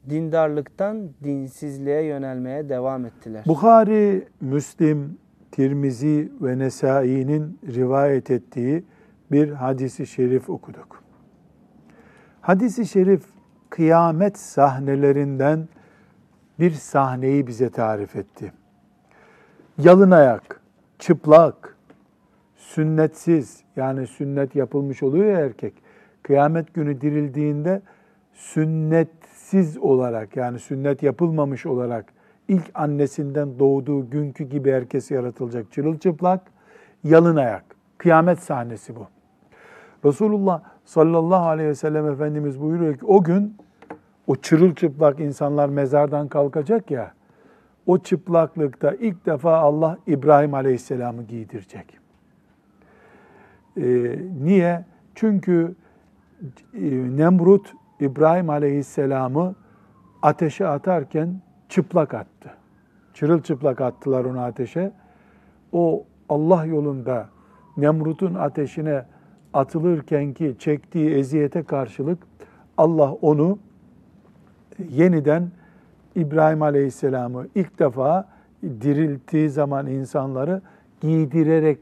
dindarlıktan 0.10 1.10
dinsizliğe 1.24 2.02
yönelmeye 2.02 2.70
devam 2.70 3.06
ettiler. 3.06 3.44
Bukhari, 3.48 4.28
Müslim, 4.42 5.18
Tirmizi 5.52 6.32
ve 6.42 6.60
Nesai'nin 6.60 7.60
rivayet 7.76 8.32
ettiği 8.32 8.84
bir 9.32 9.52
hadisi 9.52 10.08
şerif 10.08 10.50
okuduk. 10.50 11.04
Hadisi 12.42 12.86
şerif 12.86 13.24
kıyamet 13.70 14.38
sahnelerinden 14.38 15.68
bir 16.60 16.72
sahneyi 16.72 17.48
bize 17.48 17.70
tarif 17.70 18.16
etti. 18.16 18.54
Yalın 19.78 20.12
ayak, 20.12 20.62
çıplak, 21.00 21.78
sünnetsiz 22.56 23.64
yani 23.76 24.08
sünnet 24.08 24.56
yapılmış 24.56 25.04
oluyor 25.04 25.26
ya 25.26 25.40
erkek. 25.40 25.74
Kıyamet 26.24 26.74
günü 26.74 27.02
dirildiğinde 27.02 27.82
sünnetsiz 28.34 29.78
olarak 29.78 30.36
yani 30.36 30.60
sünnet 30.60 31.04
yapılmamış 31.04 31.66
olarak 31.66 32.14
ilk 32.48 32.72
annesinden 32.74 33.60
doğduğu 33.60 34.10
günkü 34.10 34.44
gibi 34.44 34.72
herkes 34.72 35.12
yaratılacak. 35.12 35.72
Çırılçıplak, 35.72 36.42
yalın 37.04 37.36
ayak. 37.36 37.64
Kıyamet 37.98 38.40
sahnesi 38.40 38.96
bu. 38.96 39.08
Resulullah 40.06 40.62
sallallahu 40.86 41.48
aleyhi 41.48 41.70
ve 41.70 41.76
sellem 41.76 42.12
Efendimiz 42.12 42.62
buyuruyor 42.62 42.98
ki 42.98 43.06
o 43.06 43.24
gün 43.24 43.56
o 44.28 44.36
çırılçıplak 44.36 45.20
insanlar 45.20 45.70
mezardan 45.70 46.28
kalkacak 46.28 46.92
ya, 46.92 47.14
o 47.86 47.98
çıplaklıkta 48.00 48.92
ilk 48.92 49.26
defa 49.26 49.58
Allah 49.58 49.98
İbrahim 50.08 50.54
aleyhisselamı 50.54 51.24
giydirecek. 51.24 52.00
Ee, 53.78 54.20
niye? 54.44 54.86
Çünkü 55.16 55.76
e, 56.74 56.82
Nemrut 57.18 57.74
İbrahim 58.00 58.50
aleyhisselamı 58.50 59.56
ateşe 60.22 60.68
atarken 60.68 61.42
çıplak 61.70 62.14
attı. 62.14 62.50
Çırılçıplak 63.14 63.82
attılar 63.82 64.26
onu 64.26 64.42
ateşe. 64.42 64.92
O 65.72 66.04
Allah 66.30 66.66
yolunda 66.66 67.30
Nemrut'un 67.78 68.34
ateşine 68.34 69.04
atılırken 69.54 70.34
ki 70.34 70.56
çektiği 70.60 71.10
eziyete 71.10 71.64
karşılık 71.64 72.20
Allah 72.78 73.12
onu 73.12 73.60
yeniden 74.90 75.52
İbrahim 76.16 76.62
Aleyhisselam'ı 76.62 77.48
ilk 77.56 77.80
defa 77.80 78.28
dirilttiği 78.64 79.50
zaman 79.50 79.88
insanları 79.88 80.62
giydirerek 81.02 81.80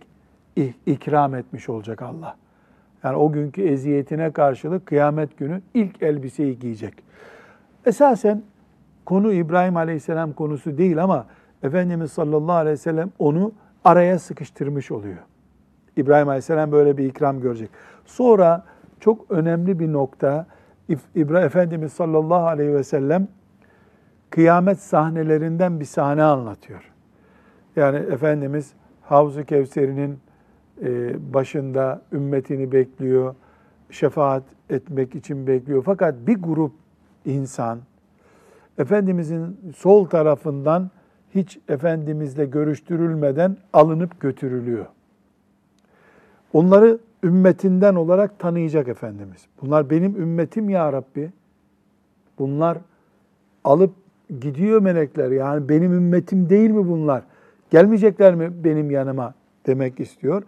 ikram 0.86 1.36
etmiş 1.36 1.70
olacak 1.70 2.02
Allah. 2.02 2.36
Yani 3.04 3.18
o 3.18 3.32
günkü 3.32 3.62
eziyetine 3.62 4.32
karşılık 4.32 4.86
kıyamet 4.86 5.38
günü 5.38 5.62
ilk 5.74 6.02
elbiseyi 6.02 6.60
giyecek. 6.60 6.94
Esasen 7.86 8.44
konu 9.06 9.34
İbrahim 9.34 9.78
Aleyhisselam 9.78 10.34
konusu 10.34 10.78
değil 10.78 11.04
ama 11.04 11.26
Efendimiz 11.64 12.12
sallallahu 12.12 12.56
aleyhi 12.56 12.74
ve 12.74 12.78
sellem 12.78 13.12
onu 13.20 13.52
araya 13.84 14.20
sıkıştırmış 14.20 14.92
oluyor. 14.92 15.18
İbrahim 15.98 16.30
Aleyhisselam 16.30 16.72
böyle 16.72 16.98
bir 16.98 17.06
ikram 17.06 17.42
görecek. 17.42 17.70
Sonra 18.06 18.64
çok 19.00 19.32
önemli 19.32 19.80
bir 19.80 19.94
nokta 19.94 20.46
İbrahim 21.16 21.46
Efendimiz 21.46 21.94
sallallahu 21.94 22.46
aleyhi 22.46 22.74
ve 22.74 22.84
sellem 22.84 23.28
kıyamet 24.30 24.80
sahnelerinden 24.80 25.80
bir 25.80 25.86
sahne 25.86 26.24
anlatıyor. 26.24 26.92
Yani 27.76 27.98
Efendimiz 27.98 28.74
Havzu 29.02 29.44
Kevser'inin 29.44 30.20
e, 30.84 31.16
başında 31.34 32.02
ümmetini 32.12 32.72
bekliyor, 32.72 33.36
şefaat 33.90 34.44
etmek 34.70 35.16
için 35.16 35.48
bekliyor. 35.48 35.84
Fakat 35.86 36.16
bir 36.28 36.36
grup 36.36 36.72
insan 37.26 37.80
Efendimizin 38.78 39.60
sol 39.78 40.06
tarafından 40.06 40.90
hiç 41.36 41.60
Efendimizle 41.70 42.46
görüştürülmeden 42.46 43.58
alınıp 43.74 44.20
götürülüyor. 44.20 44.86
Onları 46.54 47.00
ümmetinden 47.24 47.96
olarak 47.96 48.40
tanıyacak 48.40 48.88
Efendimiz. 48.88 49.48
Bunlar 49.62 49.90
benim 49.90 50.16
ümmetim 50.16 50.70
ya 50.70 50.94
Rabbi. 50.94 51.32
Bunlar 52.40 52.78
alıp 53.64 53.92
gidiyor 54.40 54.82
melekler. 54.82 55.32
Yani 55.32 55.70
benim 55.70 55.94
ümmetim 55.94 56.50
değil 56.50 56.70
mi 56.70 56.90
bunlar? 56.90 57.24
Gelmeyecekler 57.70 58.36
mi 58.36 58.64
benim 58.64 58.92
yanıma 58.92 59.34
demek 59.66 60.00
istiyor. 60.00 60.44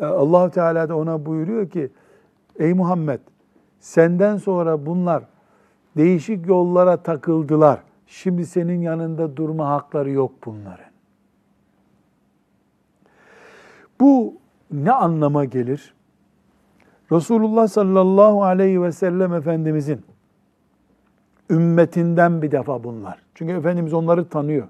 Ee, 0.00 0.04
allah 0.04 0.50
Teala 0.50 0.88
da 0.88 0.96
ona 0.96 1.26
buyuruyor 1.26 1.70
ki 1.70 1.90
ey 2.58 2.74
Muhammed 2.74 3.20
senden 3.80 4.36
sonra 4.36 4.86
bunlar 4.86 5.24
değişik 5.96 6.46
yollara 6.46 6.96
takıldılar. 6.96 7.82
Şimdi 8.06 8.46
senin 8.46 8.80
yanında 8.80 9.36
durma 9.36 9.68
hakları 9.68 10.10
yok 10.10 10.32
bunların. 10.46 10.88
Bu 14.00 14.34
ne 14.70 14.92
anlama 14.92 15.44
gelir? 15.44 15.94
Resulullah 17.12 17.68
sallallahu 17.68 18.44
aleyhi 18.44 18.82
ve 18.82 18.92
sellem 18.92 19.34
Efendimizin 19.34 20.04
ümmetinden 21.50 22.42
bir 22.42 22.50
defa 22.50 22.84
bunlar. 22.84 23.22
Çünkü 23.34 23.52
Efendimiz 23.52 23.94
onları 23.94 24.28
tanıyor. 24.28 24.68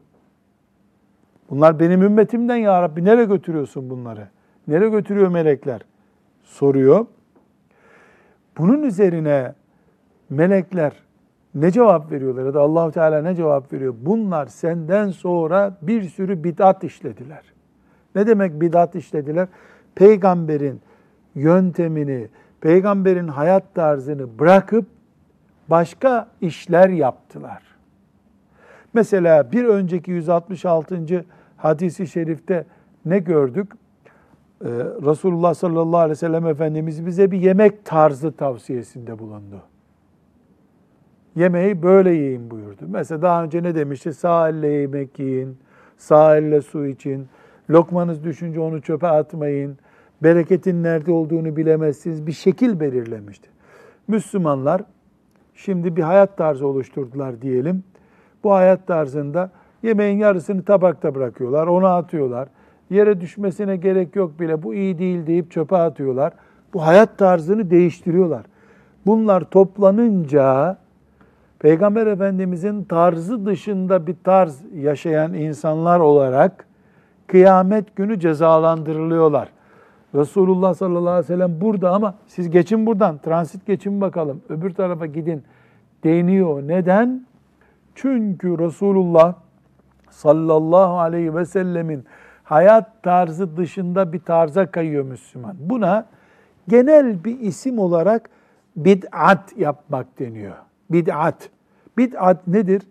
Bunlar 1.51 1.81
benim 1.81 2.03
ümmetimden 2.03 2.57
ya 2.57 2.83
Rabbi 2.83 3.05
nereye 3.05 3.25
götürüyorsun 3.25 3.91
bunları? 3.91 4.29
Nereye 4.69 4.89
götürüyor 4.89 5.29
melekler? 5.29 5.81
Soruyor. 6.43 7.07
Bunun 8.59 8.83
üzerine 8.83 9.55
melekler 10.31 10.93
ne 11.61 11.71
cevap 11.71 12.13
veriyorlar 12.13 12.47
ya 12.47 12.55
da 12.55 12.61
Allahu 12.61 12.93
Teala 12.93 13.23
ne 13.23 13.35
cevap 13.35 13.73
veriyor? 13.73 13.95
Bunlar 14.01 14.47
senden 14.47 15.11
sonra 15.11 15.77
bir 15.83 16.03
sürü 16.03 16.45
bid'at 16.45 16.85
işlediler. 16.85 17.43
Ne 18.15 18.27
demek 18.27 18.61
bid'at 18.61 18.95
işlediler? 18.95 19.49
Peygamberin 19.95 20.81
yöntemini, 21.35 22.29
peygamberin 22.61 23.29
hayat 23.29 23.75
tarzını 23.75 24.39
bırakıp 24.39 24.87
başka 25.69 26.29
işler 26.41 26.89
yaptılar. 26.89 27.63
Mesela 28.95 29.53
bir 29.53 29.65
önceki 29.65 30.11
166. 30.11 31.25
hadisi 31.57 32.07
şerifte 32.07 32.67
ne 33.05 33.19
gördük? 33.19 33.73
Ee, 34.65 34.69
Resulullah 35.07 35.55
sallallahu 35.55 36.01
aleyhi 36.01 36.11
ve 36.11 36.17
sellem 36.17 36.47
Efendimiz 36.47 37.07
bize 37.07 37.31
bir 37.31 37.39
yemek 37.39 37.85
tarzı 37.85 38.33
tavsiyesinde 38.33 39.19
bulundu. 39.19 39.63
Yemeği 41.39 41.83
böyle 41.83 42.11
yiyin 42.11 42.51
buyurdu. 42.51 42.85
Mesela 42.89 43.23
daha 43.23 43.45
önce 43.45 43.63
ne 43.63 43.75
demişti? 43.75 44.13
Sağ 44.13 44.49
elle 44.49 44.67
yemek 44.69 45.19
yiyin, 45.19 45.57
sağ 45.97 46.37
elle 46.37 46.61
su 46.61 46.87
için, 46.87 47.27
lokmanız 47.71 48.25
düşünce 48.25 48.61
onu 48.61 48.83
çöpe 48.83 49.07
atmayın, 49.07 49.79
bereketin 50.23 50.83
nerede 50.83 51.13
olduğunu 51.13 51.57
bilemezsiniz. 51.57 52.27
Bir 52.27 52.33
şekil 52.33 52.81
belirlemişti. 52.81 53.49
Müslümanlar 54.09 54.83
şimdi 55.55 55.97
bir 55.97 56.03
hayat 56.03 56.37
tarzı 56.37 56.67
oluşturdular 56.67 57.43
diyelim. 57.43 57.85
Bu 58.45 58.53
hayat 58.53 58.87
tarzında 58.87 59.51
yemeğin 59.83 60.19
yarısını 60.19 60.65
tabakta 60.65 61.15
bırakıyorlar, 61.15 61.67
onu 61.67 61.87
atıyorlar. 61.87 62.49
Yere 62.91 63.21
düşmesine 63.21 63.77
gerek 63.77 64.17
yok 64.17 64.41
bile 64.41 64.63
bu 64.63 64.75
iyi 64.75 64.99
değil 64.99 65.27
deyip 65.27 65.51
çöpe 65.51 65.77
atıyorlar. 65.77 66.33
Bu 66.75 66.87
hayat 66.87 67.19
tarzını 67.19 67.71
değiştiriyorlar. 67.71 68.43
Bunlar 69.07 69.41
toplanınca 69.51 70.79
Peygamber 71.59 72.07
Efendimizin 72.07 72.85
tarzı 72.85 73.47
dışında 73.47 74.07
bir 74.07 74.17
tarz 74.25 74.63
yaşayan 74.75 75.35
insanlar 75.35 76.01
olarak 76.01 76.67
kıyamet 77.27 77.97
günü 77.97 78.21
cezalandırılıyorlar. 78.21 79.49
Resulullah 80.15 80.75
sallallahu 80.75 81.11
aleyhi 81.11 81.25
ve 81.25 81.35
sellem 81.35 81.61
burada 81.61 81.91
ama 81.91 82.15
siz 82.27 82.51
geçin 82.51 82.87
buradan, 82.87 83.19
transit 83.19 83.67
geçin 83.67 84.01
bakalım, 84.01 84.43
öbür 84.49 84.71
tarafa 84.71 85.07
gidin 85.07 85.43
deniyor. 86.05 86.63
Neden? 86.69 87.27
Çünkü 87.95 88.59
Resulullah 88.59 89.35
sallallahu 90.11 90.99
aleyhi 90.99 91.35
ve 91.35 91.45
sellemin 91.45 92.05
hayat 92.45 93.03
tarzı 93.03 93.57
dışında 93.57 94.13
bir 94.13 94.21
tarza 94.21 94.71
kayıyor 94.71 95.05
Müslüman. 95.05 95.57
Buna 95.61 96.07
genel 96.69 97.25
bir 97.25 97.41
isim 97.41 97.79
olarak 97.79 98.31
bid'at 98.77 99.57
yapmak 99.57 100.19
deniyor. 100.19 100.68
Bid'at. 100.91 101.51
Bid'at 101.99 102.47
nedir? 102.47 102.83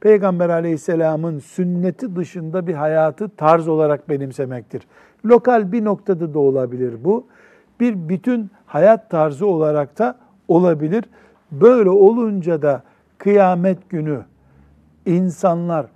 Peygamber 0.00 0.48
aleyhisselamın 0.48 1.38
sünneti 1.38 2.16
dışında 2.16 2.66
bir 2.66 2.74
hayatı 2.74 3.28
tarz 3.28 3.68
olarak 3.68 4.08
benimsemektir. 4.08 4.82
Lokal 5.24 5.72
bir 5.72 5.84
noktada 5.84 6.34
da 6.34 6.38
olabilir 6.38 7.04
bu. 7.04 7.26
Bir 7.80 8.08
bütün 8.08 8.50
hayat 8.66 9.10
tarzı 9.10 9.46
olarak 9.46 9.98
da 9.98 10.18
olabilir. 10.48 11.04
Böyle 11.52 11.90
olunca 11.90 12.62
da 12.62 12.82
kıyamet 13.18 13.90
günü 13.90 14.22
insanlar 15.06 15.86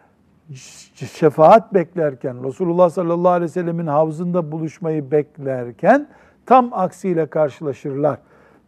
şefaat 0.95 1.75
beklerken, 1.75 2.45
Resulullah 2.45 2.91
sallallahu 2.91 3.33
aleyhi 3.33 3.51
ve 3.51 3.53
sellemin 3.53 3.87
havzında 3.87 4.53
buluşmayı 4.53 5.11
beklerken 5.11 6.09
tam 6.47 6.69
aksiyle 6.73 7.27
karşılaşırlar. 7.27 8.19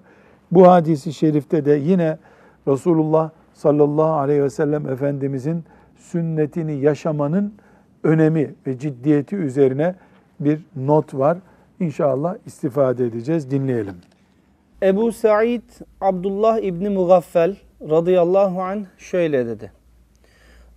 Bu 0.50 0.68
hadisi 0.68 1.12
şerifte 1.12 1.64
de 1.64 1.72
yine 1.72 2.18
Resulullah 2.68 3.30
sallallahu 3.54 4.12
aleyhi 4.12 4.42
ve 4.42 4.50
sellem 4.50 4.88
Efendimizin 4.88 5.64
sünnetini 5.96 6.80
yaşamanın 6.80 7.54
önemi 8.02 8.54
ve 8.66 8.78
ciddiyeti 8.78 9.36
üzerine 9.36 9.94
bir 10.40 10.60
not 10.76 11.14
var. 11.14 11.38
İnşallah 11.80 12.36
istifade 12.46 13.06
edeceğiz. 13.06 13.50
Dinleyelim. 13.50 13.94
Ebu 14.82 15.12
Said 15.12 15.62
Abdullah 16.00 16.58
İbni 16.58 16.88
Mugaffel 16.88 17.56
radıyallahu 17.90 18.62
anh 18.62 18.84
şöyle 18.98 19.46
dedi. 19.46 19.72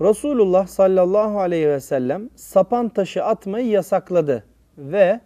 Resulullah 0.02 0.68
sallallahu 0.68 1.40
aleyhi 1.40 1.68
ve 1.68 1.80
sellem 1.80 2.30
sapan 2.36 2.90
taşı 2.90 3.24
atmayı 3.24 3.68
yasakladı 3.68 4.44
ve 4.78 5.20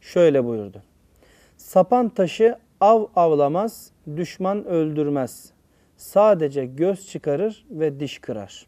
şöyle 0.00 0.44
buyurdu. 0.44 0.82
Sapan 1.56 2.08
taşı 2.08 2.56
av 2.80 3.06
avlamaz, 3.16 3.90
düşman 4.16 4.64
öldürmez. 4.64 5.50
Sadece 5.96 6.66
göz 6.66 7.08
çıkarır 7.08 7.66
ve 7.70 8.00
diş 8.00 8.18
kırar. 8.18 8.66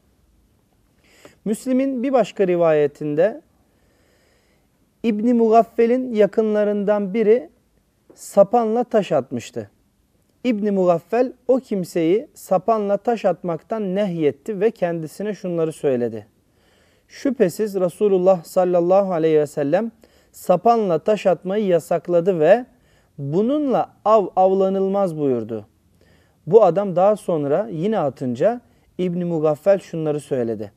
Müslim'in 1.45 2.03
bir 2.03 2.13
başka 2.13 2.47
rivayetinde 2.47 3.41
İbni 5.03 5.35
Mugaffel'in 5.35 6.15
yakınlarından 6.15 7.15
biri 7.15 7.51
sapanla 8.15 8.85
taş 8.85 9.13
atmıştı. 9.13 9.71
İbni 10.45 10.71
Mugaffel 10.71 11.33
o 11.49 11.57
kimseyi 11.57 12.29
sapanla 12.35 12.97
taş 12.97 13.25
atmaktan 13.25 13.95
nehyetti 13.95 14.61
ve 14.61 14.71
kendisine 14.71 15.35
şunları 15.35 15.73
söyledi. 15.73 16.27
Şüphesiz 17.09 17.75
Resulullah 17.75 18.45
sallallahu 18.45 19.13
aleyhi 19.13 19.39
ve 19.39 19.47
sellem 19.47 19.93
sapanla 20.33 20.99
taş 20.99 21.27
atmayı 21.27 21.67
yasakladı 21.67 22.41
ve 22.41 22.67
bununla 23.19 23.91
av 24.05 24.27
avlanılmaz 24.37 25.19
buyurdu. 25.19 25.67
Bu 26.47 26.65
adam 26.65 26.97
daha 26.97 27.17
sonra 27.17 27.69
yine 27.71 27.99
atınca 27.99 28.61
İbni 28.99 29.25
Mugaffel 29.25 29.79
şunları 29.79 30.21
söyledi. 30.21 30.73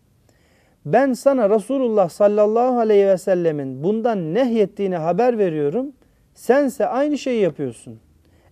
Ben 0.85 1.13
sana 1.13 1.49
Resulullah 1.49 2.09
sallallahu 2.09 2.79
aleyhi 2.79 3.07
ve 3.07 3.17
sellemin 3.17 3.83
bundan 3.83 4.33
nehyettiğini 4.33 4.97
haber 4.97 5.37
veriyorum. 5.37 5.91
Sense 6.33 6.87
aynı 6.87 7.17
şeyi 7.17 7.41
yapıyorsun. 7.41 7.99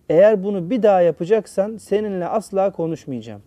Eğer 0.08 0.44
bunu 0.44 0.70
bir 0.70 0.82
daha 0.82 1.00
yapacaksan 1.00 1.76
seninle 1.76 2.26
asla 2.26 2.72
konuşmayacağım. 2.72 3.42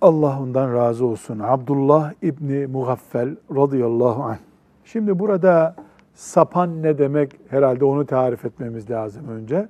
Allah 0.00 0.40
ondan 0.42 0.74
razı 0.74 1.06
olsun. 1.06 1.38
Abdullah 1.38 2.12
İbni 2.22 2.66
Mugaffel 2.66 3.36
radıyallahu 3.56 4.22
anh. 4.22 4.38
Şimdi 4.84 5.18
burada 5.18 5.74
sapan 6.20 6.82
ne 6.82 6.98
demek 6.98 7.40
herhalde 7.48 7.84
onu 7.84 8.06
tarif 8.06 8.44
etmemiz 8.44 8.90
lazım 8.90 9.28
önce. 9.28 9.68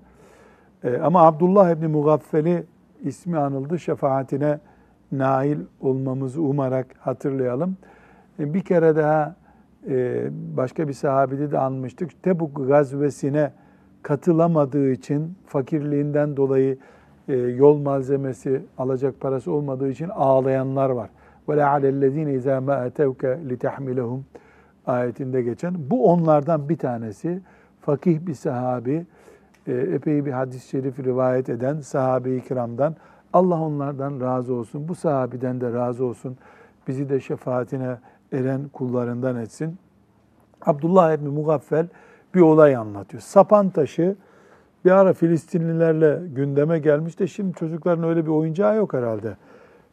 Ee, 0.85 0.99
ama 0.99 1.23
Abdullah 1.27 1.71
İbni 1.71 1.87
Mugaffel'i 1.87 2.65
ismi 3.03 3.39
anıldı. 3.39 3.79
Şefaatine 3.79 4.61
nail 5.13 5.59
olmamızı 5.81 6.43
umarak 6.43 6.87
hatırlayalım. 7.01 7.77
Ee, 8.39 8.55
bir 8.55 8.61
kere 8.61 8.97
daha 8.97 9.37
e, 9.89 10.29
başka 10.57 10.89
bir 10.89 10.93
sahabede 10.93 11.51
de 11.51 11.59
anmıştık. 11.59 12.23
Tebuk 12.23 12.69
gazvesine 12.69 13.53
katılamadığı 14.03 14.91
için 14.91 15.37
fakirliğinden 15.47 16.37
dolayı 16.37 16.79
e, 17.29 17.37
yol 17.37 17.79
malzemesi 17.79 18.63
alacak 18.79 19.21
parası 19.21 19.53
olmadığı 19.53 19.91
için 19.91 20.09
ağlayanlar 20.09 20.91
var. 20.91 21.11
Ve 21.49 21.57
la 21.57 21.71
alellezine 21.71 22.33
izâ 22.33 22.61
mâ 22.61 22.85
etevke 22.85 23.39
litahmilehum 23.49 24.25
ayetinde 24.87 25.43
geçen. 25.43 25.91
Bu 25.91 26.11
onlardan 26.11 26.69
bir 26.69 26.79
tanesi. 26.79 27.41
Fakih 27.81 28.27
bir 28.27 28.35
sahabi, 28.35 29.07
e, 29.67 29.73
epey 29.73 30.27
bir 30.27 30.33
hadis-i 30.33 30.69
şerif 30.69 30.99
rivayet 30.99 31.49
eden 31.49 31.81
sahabe-i 31.81 32.41
kiramdan. 32.41 32.97
Allah 33.33 33.61
onlardan 33.61 34.21
razı 34.21 34.55
olsun. 34.55 34.89
Bu 34.89 34.95
sahabiden 34.95 35.61
de 35.61 35.73
razı 35.73 36.05
olsun. 36.05 36.37
Bizi 36.89 37.09
de 37.09 37.21
şefaatine 37.21 37.97
eren 38.33 38.69
kullarından 38.73 39.37
etsin. 39.37 39.79
Abdullah 40.67 41.13
İbni 41.13 41.29
Mugaffel 41.29 41.87
bir 42.35 42.41
olay 42.41 42.77
anlatıyor. 42.77 43.21
Sapan 43.21 43.71
taşı 43.71 44.17
bir 44.85 44.91
ara 44.91 45.13
Filistinlilerle 45.13 46.21
gündeme 46.35 46.79
gelmiş 46.79 47.19
de 47.19 47.27
şimdi 47.27 47.55
çocukların 47.55 48.05
öyle 48.05 48.27
bir 48.27 48.31
oyuncağı 48.31 48.77
yok 48.77 48.95
herhalde. 48.95 49.37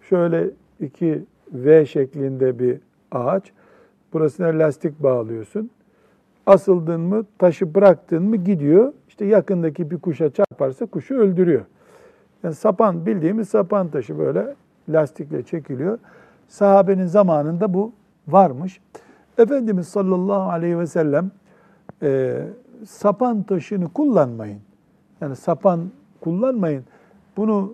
Şöyle 0.01 0.49
iki 0.79 1.25
V 1.51 1.85
şeklinde 1.85 2.59
bir 2.59 2.79
ağaç. 3.11 3.51
Burasına 4.13 4.47
lastik 4.47 5.03
bağlıyorsun. 5.03 5.69
Asıldın 6.45 7.01
mı, 7.01 7.25
taşı 7.37 7.75
bıraktın 7.75 8.23
mı 8.23 8.35
gidiyor. 8.35 8.93
İşte 9.07 9.25
yakındaki 9.25 9.91
bir 9.91 9.97
kuşa 9.97 10.29
çarparsa 10.29 10.85
kuşu 10.85 11.15
öldürüyor. 11.15 11.65
Yani 12.43 12.55
sapan 12.55 13.05
bildiğimiz 13.05 13.49
sapan 13.49 13.87
taşı 13.87 14.17
böyle 14.19 14.55
lastikle 14.89 15.43
çekiliyor. 15.43 15.99
Sahabenin 16.47 17.05
zamanında 17.05 17.73
bu 17.73 17.91
varmış. 18.27 18.81
Efendimiz 19.37 19.87
sallallahu 19.87 20.49
aleyhi 20.49 20.79
ve 20.79 20.87
sellem 20.87 21.31
e, 22.01 22.41
sapan 22.85 23.43
taşını 23.43 23.89
kullanmayın. 23.93 24.59
Yani 25.21 25.35
sapan 25.35 25.91
kullanmayın. 26.21 26.83
Bunu 27.37 27.73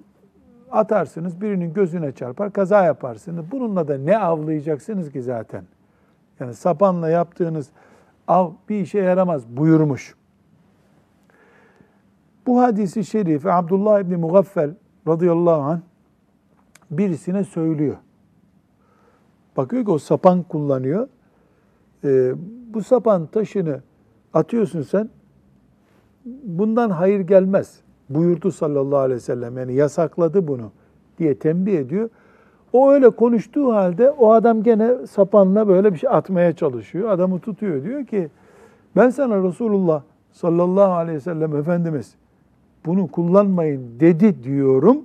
atarsınız 0.72 1.42
birinin 1.42 1.74
gözüne 1.74 2.12
çarpar 2.12 2.54
kaza 2.54 2.84
yaparsınız. 2.84 3.46
Bununla 3.52 3.88
da 3.88 3.98
ne 3.98 4.18
avlayacaksınız 4.18 5.12
ki 5.12 5.22
zaten? 5.22 5.64
Yani 6.40 6.54
sapanla 6.54 7.10
yaptığınız 7.10 7.70
av 8.28 8.52
bir 8.70 8.80
işe 8.80 9.00
yaramaz 9.00 9.48
buyurmuş. 9.48 10.16
Bu 12.48 12.62
hadisi 12.62 13.06
şerifi 13.06 13.52
Abdullah 13.52 14.00
İbni 14.00 14.18
Mugaffel 14.18 14.76
radıyallahu 15.08 15.62
anh 15.62 15.80
birisine 16.92 17.44
söylüyor. 17.44 17.98
Bakıyor 19.58 19.86
ki 19.86 19.92
o 19.92 19.98
sapan 19.98 20.44
kullanıyor. 20.44 21.08
Ee, 22.04 22.34
bu 22.74 22.84
sapan 22.84 23.26
taşını 23.26 23.82
atıyorsun 24.34 24.82
sen. 24.82 25.10
Bundan 26.44 26.90
hayır 26.90 27.20
gelmez. 27.20 27.80
Buyurdu 28.10 28.52
sallallahu 28.52 29.00
aleyhi 29.00 29.16
ve 29.16 29.24
sellem. 29.24 29.58
Yani 29.58 29.74
yasakladı 29.74 30.48
bunu 30.48 30.72
diye 31.18 31.40
tembih 31.40 31.80
ediyor. 31.80 32.10
O 32.74 32.92
öyle 32.92 33.10
konuştuğu 33.10 33.74
halde 33.74 34.10
o 34.10 34.32
adam 34.32 34.64
gene 34.64 35.08
sapanla 35.08 35.68
böyle 35.68 35.94
bir 35.94 35.98
şey 35.98 36.10
atmaya 36.10 36.54
çalışıyor. 36.54 37.10
Adamı 37.10 37.40
tutuyor. 37.40 37.84
Diyor 37.84 38.06
ki 38.06 38.30
ben 38.96 39.10
sana 39.10 39.44
Resulullah 39.44 40.02
sallallahu 40.32 40.92
aleyhi 40.92 41.16
ve 41.16 41.22
sellem 41.22 41.56
Efendimiz 41.56 42.16
bunu 42.86 43.08
kullanmayın 43.08 44.00
dedi 44.00 44.44
diyorum. 44.44 44.98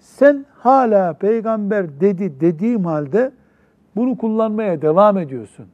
Sen 0.00 0.44
hala 0.58 1.12
peygamber 1.12 2.00
dedi 2.00 2.40
dediğim 2.40 2.84
halde 2.84 3.32
bunu 3.96 4.18
kullanmaya 4.18 4.82
devam 4.82 5.18
ediyorsun. 5.18 5.66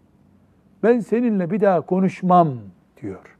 Ben 0.83 1.01
seninle 1.01 1.51
bir 1.51 1.61
daha 1.61 1.81
konuşmam 1.81 2.49
diyor. 3.03 3.37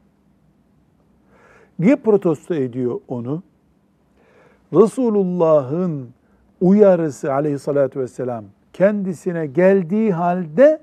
Niye 1.79 1.95
protesto 1.95 2.53
ediyor 2.53 2.99
onu? 3.07 3.43
Resulullah'ın 4.73 6.09
uyarısı 6.63 7.33
aleyhissalatü 7.33 7.99
vesselam 7.99 8.45
kendisine 8.73 9.45
geldiği 9.45 10.13
halde 10.13 10.79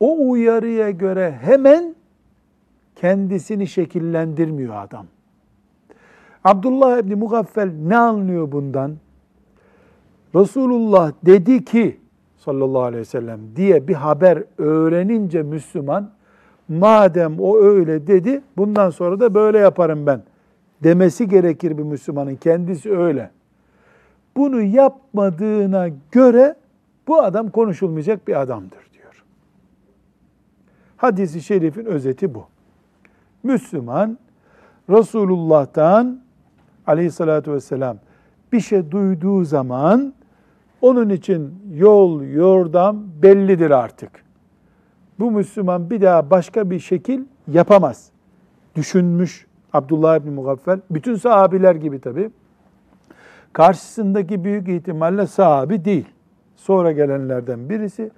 o 0.00 0.30
uyarıya 0.30 0.90
göre 0.90 1.38
hemen 1.42 1.94
kendisini 2.96 3.66
şekillendirmiyor 3.66 4.74
adam. 4.76 5.06
Abdullah 6.44 6.98
İbni 6.98 7.14
Mugaffel 7.14 7.70
ne 7.86 7.96
anlıyor 7.96 8.52
bundan? 8.52 8.96
Resulullah 10.34 11.12
dedi 11.26 11.64
ki 11.64 12.00
sallallahu 12.36 12.82
aleyhi 12.82 13.00
ve 13.00 13.04
sellem 13.04 13.40
diye 13.56 13.88
bir 13.88 13.94
haber 13.94 14.42
öğrenince 14.58 15.42
Müslüman 15.42 16.10
madem 16.68 17.40
o 17.40 17.58
öyle 17.58 18.06
dedi 18.06 18.42
bundan 18.56 18.90
sonra 18.90 19.20
da 19.20 19.34
böyle 19.34 19.58
yaparım 19.58 20.06
ben 20.06 20.22
demesi 20.82 21.28
gerekir 21.28 21.78
bir 21.78 21.82
Müslümanın 21.82 22.36
kendisi 22.36 22.96
öyle. 22.96 23.30
Bunu 24.36 24.62
yapmadığına 24.62 25.88
göre 26.10 26.54
bu 27.08 27.22
adam 27.22 27.50
konuşulmayacak 27.50 28.28
bir 28.28 28.40
adamdır 28.40 28.90
diyor. 28.92 29.24
Hadis-i 30.96 31.42
şerifin 31.42 31.84
özeti 31.84 32.34
bu. 32.34 32.44
Müslüman 33.42 34.18
Resulullah'tan 34.90 36.20
aleyhissalatü 36.86 37.52
vesselam 37.52 37.96
bir 38.52 38.60
şey 38.60 38.90
duyduğu 38.90 39.44
zaman 39.44 40.14
onun 40.80 41.08
için 41.08 41.54
yol, 41.74 42.22
yordam 42.22 43.04
bellidir 43.22 43.70
artık. 43.70 44.10
Bu 45.18 45.30
Müslüman 45.30 45.90
bir 45.90 46.00
daha 46.00 46.30
başka 46.30 46.70
bir 46.70 46.80
şekil 46.80 47.24
yapamaz. 47.48 48.10
Düşünmüş 48.76 49.46
Abdullah 49.72 50.16
İbni 50.16 50.30
Mugaffel, 50.30 50.80
bütün 50.90 51.14
sahabiler 51.14 51.74
gibi 51.74 52.00
tabi. 52.00 52.30
Karşısındaki 53.52 54.44
büyük 54.44 54.68
ihtimalle 54.68 55.26
sahabi 55.26 55.84
değil. 55.84 56.06
Sonra 56.56 56.92
gelenlerden 56.92 57.68
birisi. 57.70 58.10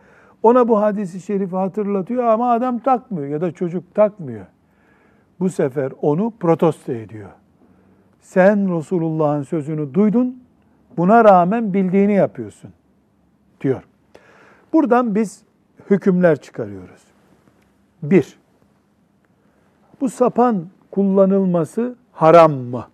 Ona 0.42 0.68
bu 0.68 0.80
hadisi 0.80 1.20
şerifi 1.20 1.56
hatırlatıyor 1.56 2.24
ama 2.24 2.52
adam 2.52 2.78
takmıyor 2.78 3.28
ya 3.28 3.40
da 3.40 3.52
çocuk 3.52 3.94
takmıyor. 3.94 4.46
Bu 5.40 5.50
sefer 5.50 5.92
onu 6.02 6.32
protesto 6.40 6.92
ediyor. 6.92 7.30
Sen 8.20 8.76
Resulullah'ın 8.76 9.42
sözünü 9.42 9.94
duydun, 9.94 10.42
buna 10.96 11.24
rağmen 11.24 11.74
bildiğini 11.74 12.14
yapıyorsun 12.14 12.70
diyor. 13.60 13.82
Buradan 14.72 15.14
biz 15.14 15.42
hükümler 15.90 16.36
çıkarıyoruz. 16.36 17.04
Bir, 18.02 18.38
bu 20.00 20.08
sapan 20.08 20.66
kullanılması 20.90 21.96
haram 22.12 22.52
mı? 22.52 22.84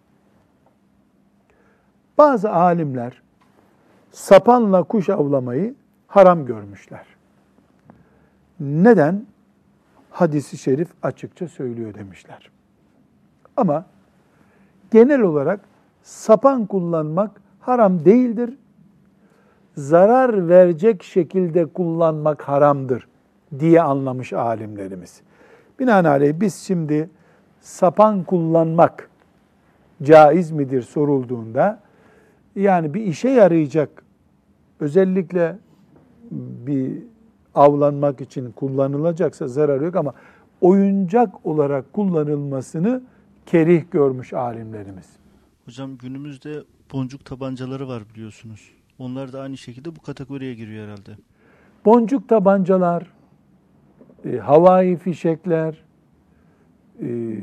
Bazı 2.21 2.53
alimler 2.53 3.23
sapanla 4.11 4.83
kuş 4.83 5.09
avlamayı 5.09 5.75
haram 6.07 6.47
görmüşler. 6.47 7.07
Neden? 8.61 9.27
Hadisi 10.11 10.59
şerif 10.59 10.89
açıkça 11.03 11.49
söylüyor 11.49 11.95
demişler. 11.95 12.51
Ama 13.57 13.85
genel 14.91 15.21
olarak 15.21 15.61
sapan 16.03 16.67
kullanmak 16.67 17.41
haram 17.61 18.05
değildir. 18.05 18.59
Zarar 19.77 20.49
verecek 20.49 21.03
şekilde 21.03 21.67
kullanmak 21.67 22.43
haramdır 22.43 23.09
diye 23.59 23.83
anlamış 23.83 24.33
alimlerimiz. 24.33 25.21
Binaenaleyh 25.79 26.41
biz 26.41 26.55
şimdi 26.55 27.11
sapan 27.61 28.25
kullanmak 28.25 29.11
caiz 30.03 30.51
midir 30.51 30.83
sorulduğunda 30.83 31.81
yani 32.57 32.95
bir 32.95 33.01
işe 33.01 33.29
yarayacak 33.29 34.03
özellikle 34.81 35.59
bir 36.67 37.03
avlanmak 37.55 38.21
için 38.21 38.53
kullanılacaksa 38.53 39.49
zarar 39.49 39.81
yok 39.81 39.97
ama 39.97 40.15
oyuncak 40.61 41.47
olarak 41.47 41.93
kullanılmasını 41.93 43.03
kerih 43.47 43.85
görmüş 43.91 44.33
alimlerimiz. 44.33 45.07
Hocam 45.65 45.97
günümüzde 45.97 46.63
boncuk 46.93 47.25
tabancaları 47.25 47.89
var 47.89 48.03
biliyorsunuz. 48.15 48.71
Onlar 48.99 49.33
da 49.33 49.41
aynı 49.41 49.57
şekilde 49.57 49.97
bu 49.97 50.01
kategoriye 50.01 50.55
giriyor 50.55 50.85
herhalde. 50.85 51.11
Boncuk 51.85 52.29
tabancalar, 52.29 53.07
e, 54.25 54.37
havai 54.37 54.97
fişekler, 54.97 55.85
e, 57.03 57.39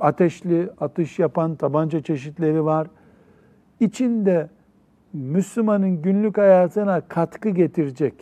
ateşli 0.00 0.70
atış 0.80 1.18
yapan 1.18 1.56
tabanca 1.56 2.02
çeşitleri 2.02 2.64
var. 2.64 2.86
İçinde 3.80 4.48
Müslümanın 5.12 6.02
günlük 6.02 6.38
hayatına 6.38 7.00
katkı 7.00 7.48
getirecek, 7.48 8.14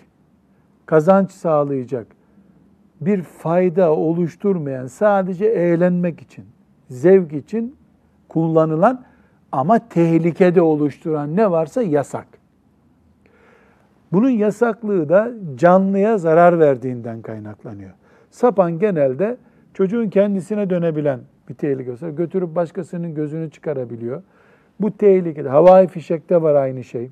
kazanç 0.87 1.31
sağlayacak 1.31 2.07
bir 3.01 3.23
fayda 3.23 3.93
oluşturmayan, 3.93 4.87
sadece 4.87 5.47
eğlenmek 5.47 6.21
için, 6.21 6.45
zevk 6.89 7.33
için 7.33 7.77
kullanılan 8.29 9.05
ama 9.53 9.89
tehlikede 9.89 10.63
oluşturan 10.63 11.37
ne 11.37 11.51
varsa 11.51 11.83
yasak. 11.83 12.27
Bunun 14.13 14.31
yasaklığı 14.31 15.09
da 15.09 15.33
canlıya 15.57 16.19
zarar 16.19 16.59
verdiğinden 16.59 17.23
kaynaklanıyor. 17.23 17.91
Sapan 18.31 18.79
genelde 18.79 19.37
çocuğun 19.75 20.09
kendisine 20.09 20.71
dönebilen 20.71 21.21
bir 21.49 21.55
tehlike 21.55 22.11
götürüp 22.11 22.55
başkasının 22.55 23.15
gözünü 23.15 23.51
çıkarabiliyor. 23.51 24.23
Bu 24.81 24.97
tehlikede. 24.97 25.49
Havai 25.49 25.87
fişekte 25.87 26.43
var 26.43 26.55
aynı 26.55 26.85
şey. 26.85 27.11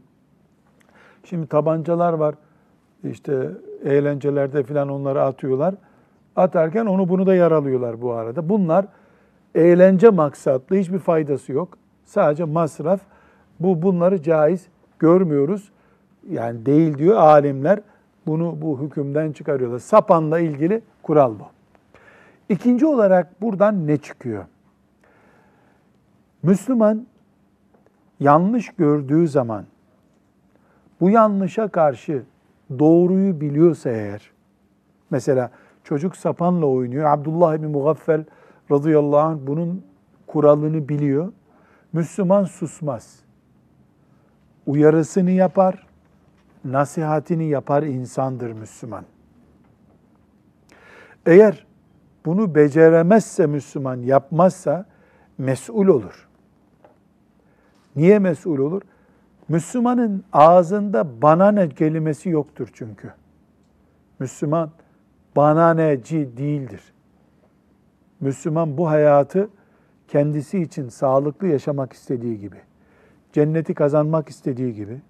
Şimdi 1.24 1.46
tabancalar 1.46 2.12
var. 2.12 2.34
İşte 3.04 3.50
eğlencelerde 3.84 4.62
falan 4.62 4.88
onları 4.88 5.22
atıyorlar. 5.22 5.74
Atarken 6.36 6.86
onu 6.86 7.08
bunu 7.08 7.26
da 7.26 7.34
yaralıyorlar 7.34 8.02
bu 8.02 8.12
arada. 8.12 8.48
Bunlar 8.48 8.86
eğlence 9.54 10.10
maksatlı 10.10 10.76
hiçbir 10.76 10.98
faydası 10.98 11.52
yok. 11.52 11.78
Sadece 12.04 12.44
masraf. 12.44 13.00
Bu 13.60 13.82
bunları 13.82 14.22
caiz 14.22 14.66
görmüyoruz. 14.98 15.72
Yani 16.30 16.66
değil 16.66 16.98
diyor 16.98 17.16
alimler. 17.16 17.80
Bunu 18.26 18.62
bu 18.62 18.80
hükümden 18.80 19.32
çıkarıyorlar. 19.32 19.78
Sapanla 19.78 20.38
ilgili 20.38 20.82
kural 21.02 21.34
bu. 21.38 21.44
İkinci 22.48 22.86
olarak 22.86 23.42
buradan 23.42 23.86
ne 23.86 23.96
çıkıyor? 23.96 24.44
Müslüman 26.42 27.06
yanlış 28.22 28.68
gördüğü 28.68 29.28
zaman 29.28 29.64
bu 31.00 31.10
yanlışa 31.10 31.68
karşı 31.68 32.22
doğruyu 32.78 33.40
biliyorsa 33.40 33.90
eğer, 33.90 34.30
mesela 35.10 35.50
çocuk 35.84 36.16
sapanla 36.16 36.66
oynuyor, 36.66 37.10
Abdullah 37.10 37.62
bin 37.62 37.70
Mugaffel 37.70 38.24
radıyallahu 38.70 39.18
anh 39.18 39.38
bunun 39.46 39.84
kuralını 40.26 40.88
biliyor. 40.88 41.32
Müslüman 41.92 42.44
susmaz. 42.44 43.18
Uyarısını 44.66 45.30
yapar, 45.30 45.86
nasihatini 46.64 47.44
yapar 47.44 47.82
insandır 47.82 48.52
Müslüman. 48.52 49.04
Eğer 51.26 51.66
bunu 52.26 52.54
beceremezse 52.54 53.46
Müslüman, 53.46 53.96
yapmazsa 53.96 54.86
mesul 55.38 55.86
olur. 55.86 56.28
Niye 57.97 58.18
mesul 58.18 58.59
olur? 58.59 58.82
Müslümanın 59.49 60.24
ağzında 60.32 61.22
bana 61.22 61.51
ne 61.51 61.68
kelimesi 61.68 62.28
yoktur 62.28 62.68
çünkü. 62.72 63.12
Müslüman 64.18 64.70
bana 65.36 65.74
neci 65.74 66.36
değildir. 66.36 66.80
Müslüman 68.20 68.78
bu 68.78 68.88
hayatı 68.88 69.49
kendisi 70.09 70.59
için 70.59 70.88
sağlıklı 70.88 71.47
yaşamak 71.47 71.93
istediği 71.93 72.38
gibi, 72.38 72.57
cenneti 73.32 73.74
kazanmak 73.74 74.28
istediği 74.28 74.74
gibi, 74.74 75.01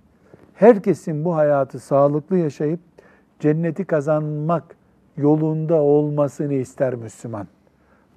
herkesin 0.55 1.24
bu 1.24 1.37
hayatı 1.37 1.78
sağlıklı 1.78 2.39
yaşayıp 2.39 2.80
cenneti 3.41 3.85
kazanmak 3.85 4.76
yolunda 5.16 5.74
olmasını 5.74 6.55
ister 6.55 6.95
Müslüman. 6.95 7.47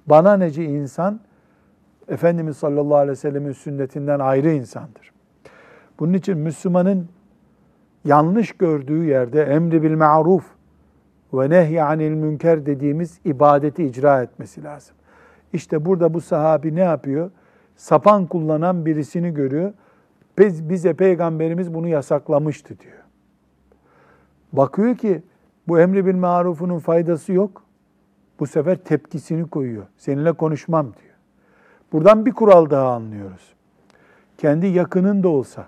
Bana 0.06 0.36
neci 0.36 0.64
insan, 0.64 1.20
Efendimiz 2.08 2.56
sallallahu 2.56 2.96
aleyhi 2.96 3.12
ve 3.12 3.16
sellemin 3.16 3.52
sünnetinden 3.52 4.18
ayrı 4.18 4.50
insandır. 4.50 5.12
Bunun 5.98 6.12
için 6.12 6.38
Müslümanın 6.38 7.08
yanlış 8.04 8.52
gördüğü 8.52 9.04
yerde 9.04 9.42
emri 9.42 9.82
bil 9.82 9.94
ma'ruf 9.94 10.44
ve 11.34 11.50
nehy 11.50 11.82
anil 11.82 12.10
münker 12.10 12.66
dediğimiz 12.66 13.20
ibadeti 13.24 13.84
icra 13.84 14.22
etmesi 14.22 14.64
lazım. 14.64 14.96
İşte 15.52 15.84
burada 15.84 16.14
bu 16.14 16.20
sahabi 16.20 16.74
ne 16.74 16.80
yapıyor? 16.80 17.30
Sapan 17.76 18.26
kullanan 18.26 18.86
birisini 18.86 19.34
görüyor. 19.34 19.72
Biz, 20.38 20.68
bize 20.68 20.94
peygamberimiz 20.94 21.74
bunu 21.74 21.88
yasaklamıştı 21.88 22.78
diyor. 22.78 23.02
Bakıyor 24.52 24.96
ki 24.96 25.22
bu 25.68 25.80
emri 25.80 26.06
bil 26.06 26.14
marufunun 26.14 26.78
faydası 26.78 27.32
yok. 27.32 27.62
Bu 28.40 28.46
sefer 28.46 28.76
tepkisini 28.76 29.50
koyuyor. 29.50 29.86
Seninle 29.96 30.32
konuşmam 30.32 30.86
diyor. 30.86 31.05
Buradan 31.92 32.26
bir 32.26 32.32
kural 32.32 32.70
daha 32.70 32.92
anlıyoruz. 32.92 33.54
Kendi 34.38 34.66
yakının 34.66 35.22
da 35.22 35.28
olsa, 35.28 35.66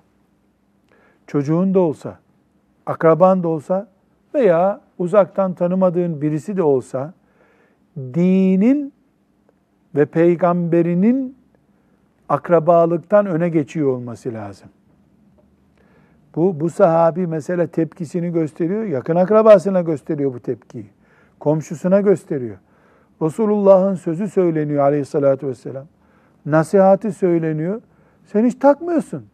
çocuğun 1.27 1.75
da 1.75 1.81
olsa, 1.81 2.19
akraban 2.87 3.43
da 3.43 3.49
olsa 3.49 3.89
veya 4.35 4.81
uzaktan 4.99 5.55
tanımadığın 5.55 6.23
birisi 6.23 6.57
de 6.57 6.63
olsa 6.63 7.15
dinin 7.97 8.93
ve 9.95 10.07
peygamberinin 10.07 11.37
akrabalıktan 12.29 13.27
öne 13.27 13.49
geçiyor 13.49 13.89
olması 13.89 14.35
lazım. 14.35 14.69
Bu, 16.37 16.61
bu 16.61 16.71
sahabi 16.71 17.27
mesela 17.27 17.67
tepkisini 17.67 18.33
gösteriyor, 18.33 18.85
yakın 18.85 19.17
akrabasına 19.17 19.81
gösteriyor 19.81 20.35
bu 20.35 20.41
tepkiyi. 20.41 20.87
Komşusuna 21.41 22.01
gösteriyor. 22.01 22.57
Resulullah'ın 23.23 23.95
sözü 23.95 24.29
söyleniyor 24.29 24.83
aleyhissalatü 24.83 25.49
vesselam. 25.49 25.87
Nasihati 26.47 27.13
söyleniyor. 27.13 27.81
Sen 28.25 28.45
hiç 28.47 28.55
takmıyorsun. 28.55 29.27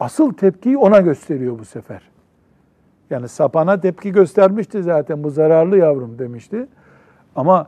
Asıl 0.00 0.32
tepkiyi 0.32 0.78
ona 0.78 1.00
gösteriyor 1.00 1.58
bu 1.58 1.64
sefer. 1.64 2.10
Yani 3.10 3.28
sapana 3.28 3.80
tepki 3.80 4.12
göstermişti 4.12 4.82
zaten 4.82 5.24
bu 5.24 5.30
zararlı 5.30 5.78
yavrum 5.78 6.18
demişti. 6.18 6.66
Ama 7.36 7.66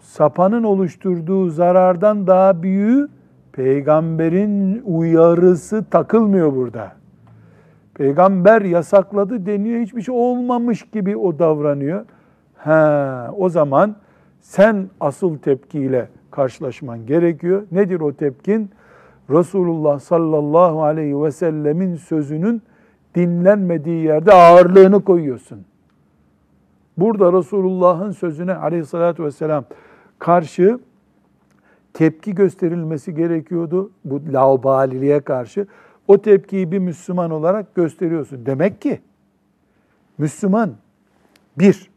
sapanın 0.00 0.62
oluşturduğu 0.62 1.50
zarardan 1.50 2.26
daha 2.26 2.62
büyüğü 2.62 3.08
peygamberin 3.52 4.82
uyarısı 4.84 5.84
takılmıyor 5.84 6.56
burada. 6.56 6.92
Peygamber 7.94 8.62
yasakladı 8.62 9.46
deniyor 9.46 9.80
hiçbir 9.80 10.02
şey 10.02 10.14
olmamış 10.14 10.82
gibi 10.82 11.16
o 11.16 11.38
davranıyor. 11.38 12.04
Ha, 12.56 13.30
o 13.36 13.48
zaman 13.48 13.96
sen 14.40 14.90
asıl 15.00 15.38
tepkiyle 15.38 16.08
karşılaşman 16.34 17.06
gerekiyor. 17.06 17.62
Nedir 17.72 18.00
o 18.00 18.12
tepkin? 18.12 18.70
Resulullah 19.30 20.00
sallallahu 20.00 20.82
aleyhi 20.82 21.22
ve 21.22 21.30
sellemin 21.30 21.96
sözünün 21.96 22.62
dinlenmediği 23.14 24.04
yerde 24.04 24.32
ağırlığını 24.32 25.04
koyuyorsun. 25.04 25.64
Burada 26.98 27.32
Resulullah'ın 27.32 28.12
sözüne 28.12 28.54
aleyhissalatü 28.54 29.24
vesselam 29.24 29.64
karşı 30.18 30.78
tepki 31.92 32.34
gösterilmesi 32.34 33.14
gerekiyordu. 33.14 33.90
Bu 34.04 34.22
laubaliliğe 34.32 35.20
karşı. 35.20 35.66
O 36.08 36.22
tepkiyi 36.22 36.72
bir 36.72 36.78
Müslüman 36.78 37.30
olarak 37.30 37.74
gösteriyorsun. 37.74 38.46
Demek 38.46 38.80
ki 38.80 39.00
Müslüman 40.18 40.70
bir, 41.58 41.90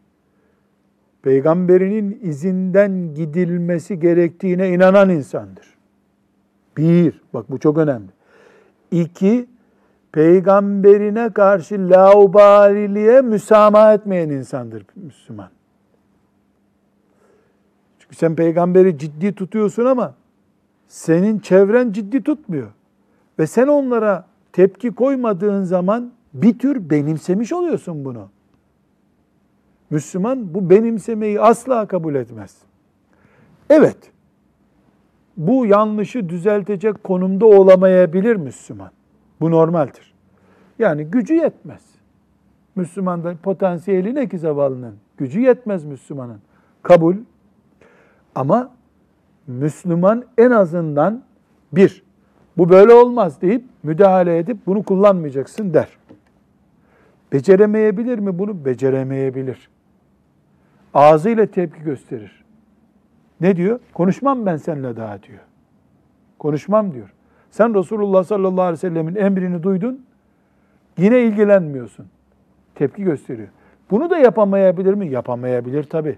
peygamberinin 1.21 2.19
izinden 2.21 3.13
gidilmesi 3.13 3.99
gerektiğine 3.99 4.69
inanan 4.69 5.09
insandır. 5.09 5.77
Bir, 6.77 7.21
bak 7.33 7.51
bu 7.51 7.59
çok 7.59 7.77
önemli. 7.77 8.07
İki, 8.91 9.47
peygamberine 10.11 11.29
karşı 11.29 11.89
laubaliliğe 11.89 13.21
müsamaha 13.21 13.93
etmeyen 13.93 14.29
insandır 14.29 14.85
Müslüman. 14.95 15.49
Çünkü 17.99 18.15
sen 18.15 18.35
peygamberi 18.35 18.97
ciddi 18.97 19.35
tutuyorsun 19.35 19.85
ama 19.85 20.13
senin 20.87 21.39
çevren 21.39 21.91
ciddi 21.91 22.23
tutmuyor. 22.23 22.67
Ve 23.39 23.47
sen 23.47 23.67
onlara 23.67 24.25
tepki 24.53 24.91
koymadığın 24.91 25.63
zaman 25.63 26.11
bir 26.33 26.59
tür 26.59 26.89
benimsemiş 26.89 27.53
oluyorsun 27.53 28.05
bunu. 28.05 28.29
Müslüman 29.89 30.53
bu 30.53 30.69
benimsemeyi 30.69 31.41
asla 31.41 31.85
kabul 31.85 32.15
etmez. 32.15 32.57
Evet, 33.69 33.97
bu 35.37 35.65
yanlışı 35.65 36.29
düzeltecek 36.29 37.03
konumda 37.03 37.45
olamayabilir 37.45 38.35
Müslüman. 38.35 38.91
Bu 39.41 39.51
normaldir. 39.51 40.13
Yani 40.79 41.05
gücü 41.05 41.33
yetmez. 41.33 41.81
Müslümanın 42.75 43.37
potansiyeli 43.37 44.15
ne 44.15 44.29
ki 44.29 44.37
zavallının? 44.37 44.95
Gücü 45.17 45.39
yetmez 45.39 45.85
Müslümanın. 45.85 46.39
Kabul. 46.83 47.15
Ama 48.35 48.71
Müslüman 49.47 50.25
en 50.37 50.51
azından 50.51 51.23
bir, 51.71 52.03
bu 52.57 52.69
böyle 52.69 52.93
olmaz 52.93 53.41
deyip 53.41 53.63
müdahale 53.83 54.37
edip 54.37 54.57
bunu 54.65 54.83
kullanmayacaksın 54.83 55.73
der. 55.73 55.97
Beceremeyebilir 57.33 58.19
mi 58.19 58.39
bunu? 58.39 58.65
Beceremeyebilir. 58.65 59.69
Ağzıyla 60.97 61.45
tepki 61.45 61.83
gösterir. 61.83 62.43
Ne 63.41 63.55
diyor? 63.55 63.79
Konuşmam 63.93 64.45
ben 64.45 64.57
seninle 64.57 64.97
daha 64.97 65.23
diyor. 65.23 65.39
Konuşmam 66.39 66.93
diyor. 66.93 67.13
Sen 67.51 67.75
Resulullah 67.75 68.23
sallallahu 68.23 68.61
aleyhi 68.61 68.73
ve 68.73 68.77
sellemin 68.77 69.15
emrini 69.15 69.63
duydun, 69.63 70.05
yine 70.97 71.21
ilgilenmiyorsun. 71.21 72.05
Tepki 72.75 73.03
gösteriyor. 73.03 73.47
Bunu 73.91 74.09
da 74.09 74.17
yapamayabilir 74.17 74.93
mi? 74.93 75.07
Yapamayabilir 75.07 75.83
tabii. 75.83 76.17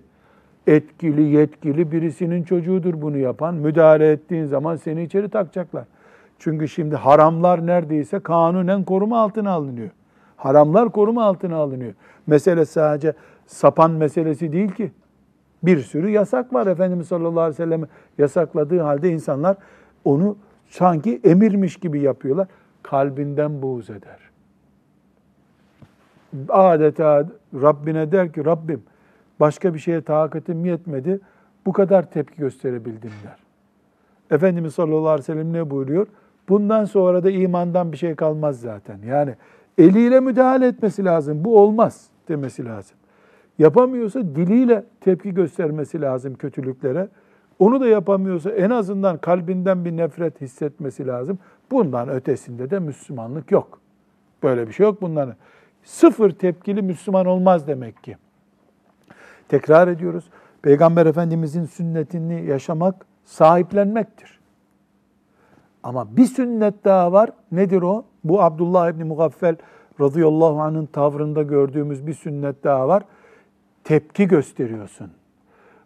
Etkili, 0.68 1.22
yetkili 1.22 1.92
birisinin 1.92 2.44
çocuğudur 2.44 3.02
bunu 3.02 3.18
yapan. 3.18 3.56
Müdahale 3.56 4.12
ettiğin 4.12 4.46
zaman 4.46 4.76
seni 4.76 5.04
içeri 5.04 5.30
takacaklar. 5.30 5.86
Çünkü 6.40 6.68
şimdi 6.68 6.96
haramlar 6.96 7.68
neredeyse 7.68 8.20
kanunen 8.20 8.84
koruma 8.84 9.20
altına 9.20 9.52
alınıyor. 9.52 9.90
Haramlar 10.38 10.90
koruma 10.90 11.24
altına 11.24 11.56
alınıyor. 11.56 11.94
Mesele 12.28 12.66
sadece 12.66 13.14
sapan 13.50 13.92
meselesi 13.92 14.52
değil 14.52 14.72
ki. 14.72 14.92
Bir 15.64 15.80
sürü 15.80 16.10
yasak 16.10 16.54
var 16.54 16.68
Efendimiz 16.68 17.08
sallallahu 17.08 17.40
aleyhi 17.40 17.62
ve 17.62 17.64
sellem 17.66 17.84
yasakladığı 18.18 18.80
halde 18.82 19.10
insanlar 19.10 19.58
onu 20.06 20.38
sanki 20.68 21.22
emirmiş 21.24 21.78
gibi 21.78 22.02
yapıyorlar. 22.02 22.48
Kalbinden 22.84 23.62
buğz 23.62 23.90
eder. 23.90 24.20
Adeta 26.50 27.28
Rabbine 27.54 28.12
der 28.12 28.34
ki 28.34 28.46
Rabbim 28.46 28.84
başka 29.40 29.74
bir 29.74 29.80
şeye 29.80 30.02
takatim 30.02 30.66
yetmedi. 30.66 31.20
Bu 31.66 31.74
kadar 31.74 32.12
tepki 32.12 32.38
gösterebildim 32.38 33.12
der. 33.24 33.38
Efendimiz 34.36 34.74
sallallahu 34.74 35.10
aleyhi 35.10 35.20
ve 35.20 35.34
sellem 35.34 35.54
ne 35.54 35.70
buyuruyor? 35.70 36.08
Bundan 36.50 36.86
sonra 36.86 37.24
da 37.24 37.32
imandan 37.32 37.92
bir 37.92 37.98
şey 37.98 38.16
kalmaz 38.16 38.60
zaten. 38.60 39.00
Yani 39.06 39.36
eliyle 39.78 40.20
müdahale 40.20 40.68
etmesi 40.68 41.06
lazım. 41.06 41.46
Bu 41.46 41.60
olmaz 41.60 42.08
demesi 42.28 42.66
lazım. 42.66 42.98
Yapamıyorsa 43.60 44.20
diliyle 44.20 44.86
tepki 45.02 45.34
göstermesi 45.34 46.02
lazım 46.02 46.36
kötülüklere. 46.36 47.08
Onu 47.60 47.82
da 47.82 47.88
yapamıyorsa 47.88 48.50
en 48.50 48.70
azından 48.70 49.18
kalbinden 49.18 49.86
bir 49.86 49.98
nefret 49.98 50.42
hissetmesi 50.42 51.08
lazım. 51.08 51.40
Bundan 51.72 52.10
ötesinde 52.10 52.70
de 52.70 52.80
Müslümanlık 52.80 53.52
yok. 53.52 53.80
Böyle 54.44 54.68
bir 54.68 54.74
şey 54.74 54.84
yok 54.84 55.02
bunların. 55.02 55.36
Sıfır 55.84 56.32
tepkili 56.32 56.82
Müslüman 56.82 57.26
olmaz 57.26 57.68
demek 57.68 58.04
ki. 58.04 58.18
Tekrar 59.48 59.88
ediyoruz. 59.88 60.30
Peygamber 60.62 61.06
Efendimizin 61.06 61.66
sünnetini 61.66 62.46
yaşamak 62.46 63.06
sahiplenmektir. 63.26 64.40
Ama 65.84 66.18
bir 66.18 66.26
sünnet 66.26 66.86
daha 66.86 67.12
var. 67.12 67.30
Nedir 67.52 67.82
o? 67.82 68.06
Bu 68.24 68.42
Abdullah 68.42 68.90
İbni 68.90 69.04
Mugaffel 69.04 69.56
radıyallahu 70.00 70.62
anh'ın 70.62 70.86
tavrında 70.86 71.44
gördüğümüz 71.44 72.08
bir 72.08 72.14
sünnet 72.14 72.64
daha 72.64 72.88
var. 72.88 73.04
Tepki 73.90 74.28
gösteriyorsun. 74.28 75.12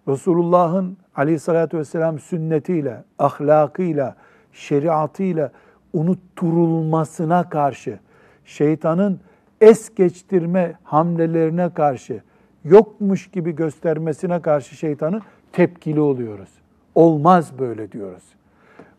Resulullah'ın 0.07 0.97
aleyhissalatü 1.15 1.77
vesselam 1.77 2.19
sünnetiyle, 2.19 3.03
ahlakıyla, 3.19 4.15
şeriatıyla 4.53 5.51
unutturulmasına 5.93 7.49
karşı, 7.49 7.99
şeytanın 8.45 9.19
es 9.61 9.95
geçtirme 9.95 10.75
hamlelerine 10.83 11.69
karşı, 11.73 12.21
yokmuş 12.63 13.31
gibi 13.31 13.55
göstermesine 13.55 14.41
karşı 14.41 14.75
şeytanın 14.75 15.21
tepkili 15.51 15.99
oluyoruz. 15.99 16.49
Olmaz 16.95 17.59
böyle 17.59 17.91
diyoruz. 17.91 18.23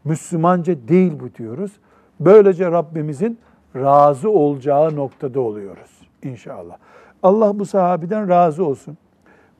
Müslümanca 0.04 0.88
değil 0.88 1.12
bu 1.20 1.34
diyoruz. 1.38 1.72
Böylece 2.20 2.70
Rabbimizin 2.70 3.38
razı 3.76 4.30
olacağı 4.30 4.96
noktada 4.96 5.40
oluyoruz 5.40 5.90
inşallah. 6.22 6.76
Allah 7.24 7.58
bu 7.58 7.66
sahabiden 7.66 8.28
razı 8.28 8.64
olsun. 8.64 8.96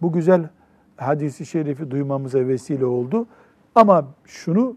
Bu 0.02 0.12
güzel 0.12 0.48
hadisi 0.96 1.46
şerifi 1.46 1.90
duymamıza 1.90 2.38
vesile 2.38 2.84
oldu. 2.84 3.26
Ama 3.74 4.04
şunu 4.24 4.76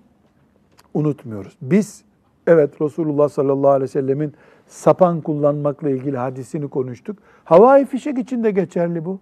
unutmuyoruz. 0.93 1.57
Biz 1.61 2.03
evet 2.47 2.81
Resulullah 2.81 3.29
sallallahu 3.29 3.71
aleyhi 3.71 3.83
ve 3.83 3.87
sellemin 3.87 4.33
sapan 4.67 5.21
kullanmakla 5.21 5.89
ilgili 5.89 6.17
hadisini 6.17 6.67
konuştuk. 6.67 7.17
Havai 7.43 7.85
fişek 7.85 8.17
için 8.17 8.43
de 8.43 8.51
geçerli 8.51 9.05
bu. 9.05 9.19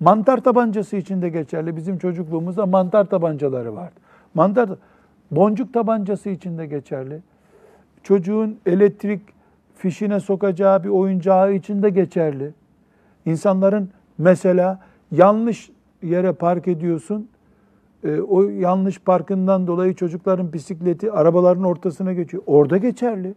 Mantar 0.00 0.38
tabancası 0.38 0.96
için 0.96 1.22
de 1.22 1.28
geçerli. 1.28 1.76
Bizim 1.76 1.98
çocukluğumuzda 1.98 2.66
mantar 2.66 3.04
tabancaları 3.04 3.74
vardı. 3.76 4.00
Mantar 4.34 4.70
boncuk 5.30 5.74
tabancası 5.74 6.28
için 6.28 6.58
de 6.58 6.66
geçerli. 6.66 7.22
Çocuğun 8.02 8.58
elektrik 8.66 9.35
fişine 9.76 10.20
sokacağı 10.20 10.84
bir 10.84 10.88
oyuncağı 10.88 11.54
için 11.54 11.82
de 11.82 11.90
geçerli. 11.90 12.52
İnsanların 13.26 13.90
mesela 14.18 14.80
yanlış 15.10 15.70
yere 16.02 16.32
park 16.32 16.68
ediyorsun. 16.68 17.28
E, 18.04 18.20
o 18.20 18.42
yanlış 18.42 18.98
parkından 18.98 19.66
dolayı 19.66 19.94
çocukların 19.94 20.52
bisikleti 20.52 21.12
arabaların 21.12 21.64
ortasına 21.64 22.12
geçiyor. 22.12 22.42
Orada 22.46 22.76
geçerli. 22.76 23.34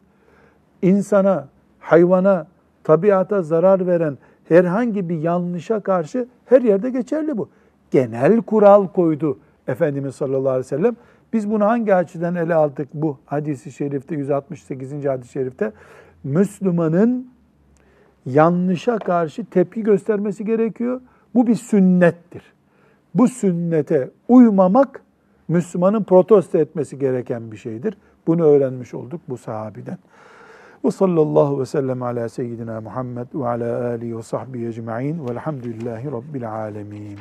İnsana, 0.82 1.48
hayvana, 1.80 2.48
tabiata 2.84 3.42
zarar 3.42 3.88
veren 3.88 4.18
herhangi 4.48 5.10
bir 5.10 5.20
yanlışa 5.20 5.80
karşı 5.80 6.28
her 6.46 6.62
yerde 6.62 6.90
geçerli 6.90 7.38
bu. 7.38 7.50
Genel 7.92 8.42
kural 8.42 8.88
koydu 8.88 9.40
Efendimiz 9.68 10.16
sallallahu 10.16 10.50
aleyhi 10.50 10.60
ve 10.60 10.78
sellem. 10.78 10.96
Biz 11.34 11.52
bunu 11.52 11.66
hangi 11.66 11.96
açıdan 11.96 12.36
ele 12.36 12.56
aldık 12.56 12.90
bu 12.94 13.18
hadisi 13.26 13.72
şerifte 13.72 14.16
168. 14.16 15.06
hadis-i 15.06 15.32
şerifte? 15.32 15.72
Müslümanın 16.24 17.28
yanlışa 18.26 18.99
karşı 18.99 19.45
tepki 19.45 19.84
göstermesi 19.84 20.45
gerekiyor. 20.45 21.01
Bu 21.36 21.47
bir 21.47 21.55
sünnettir. 21.55 22.43
Bu 23.15 23.28
sünnete 23.28 24.11
uymamak 24.28 25.01
Müslümanın 25.47 26.03
protesto 26.03 26.57
etmesi 26.57 26.99
gereken 26.99 27.51
bir 27.51 27.57
şeydir. 27.57 27.97
Bunu 28.28 28.43
öğrenmiş 28.43 28.93
olduk 28.93 29.22
bu 29.30 29.38
sahabiden. 29.38 29.97
Ve 30.86 30.91
sallallahu 30.91 31.59
ve 31.59 31.65
sellem 31.65 32.03
ala 32.03 32.30
seyyidina 32.30 32.82
Muhammed 32.82 33.28
ve 33.34 33.47
ala 33.47 33.88
alihi 33.88 34.17
ve 34.17 34.24
sahbihi 34.24 34.67
ecma'in 34.67 35.28
velhamdülillahi 35.28 36.11
rabbil 36.11 36.51
alemin. 36.51 37.20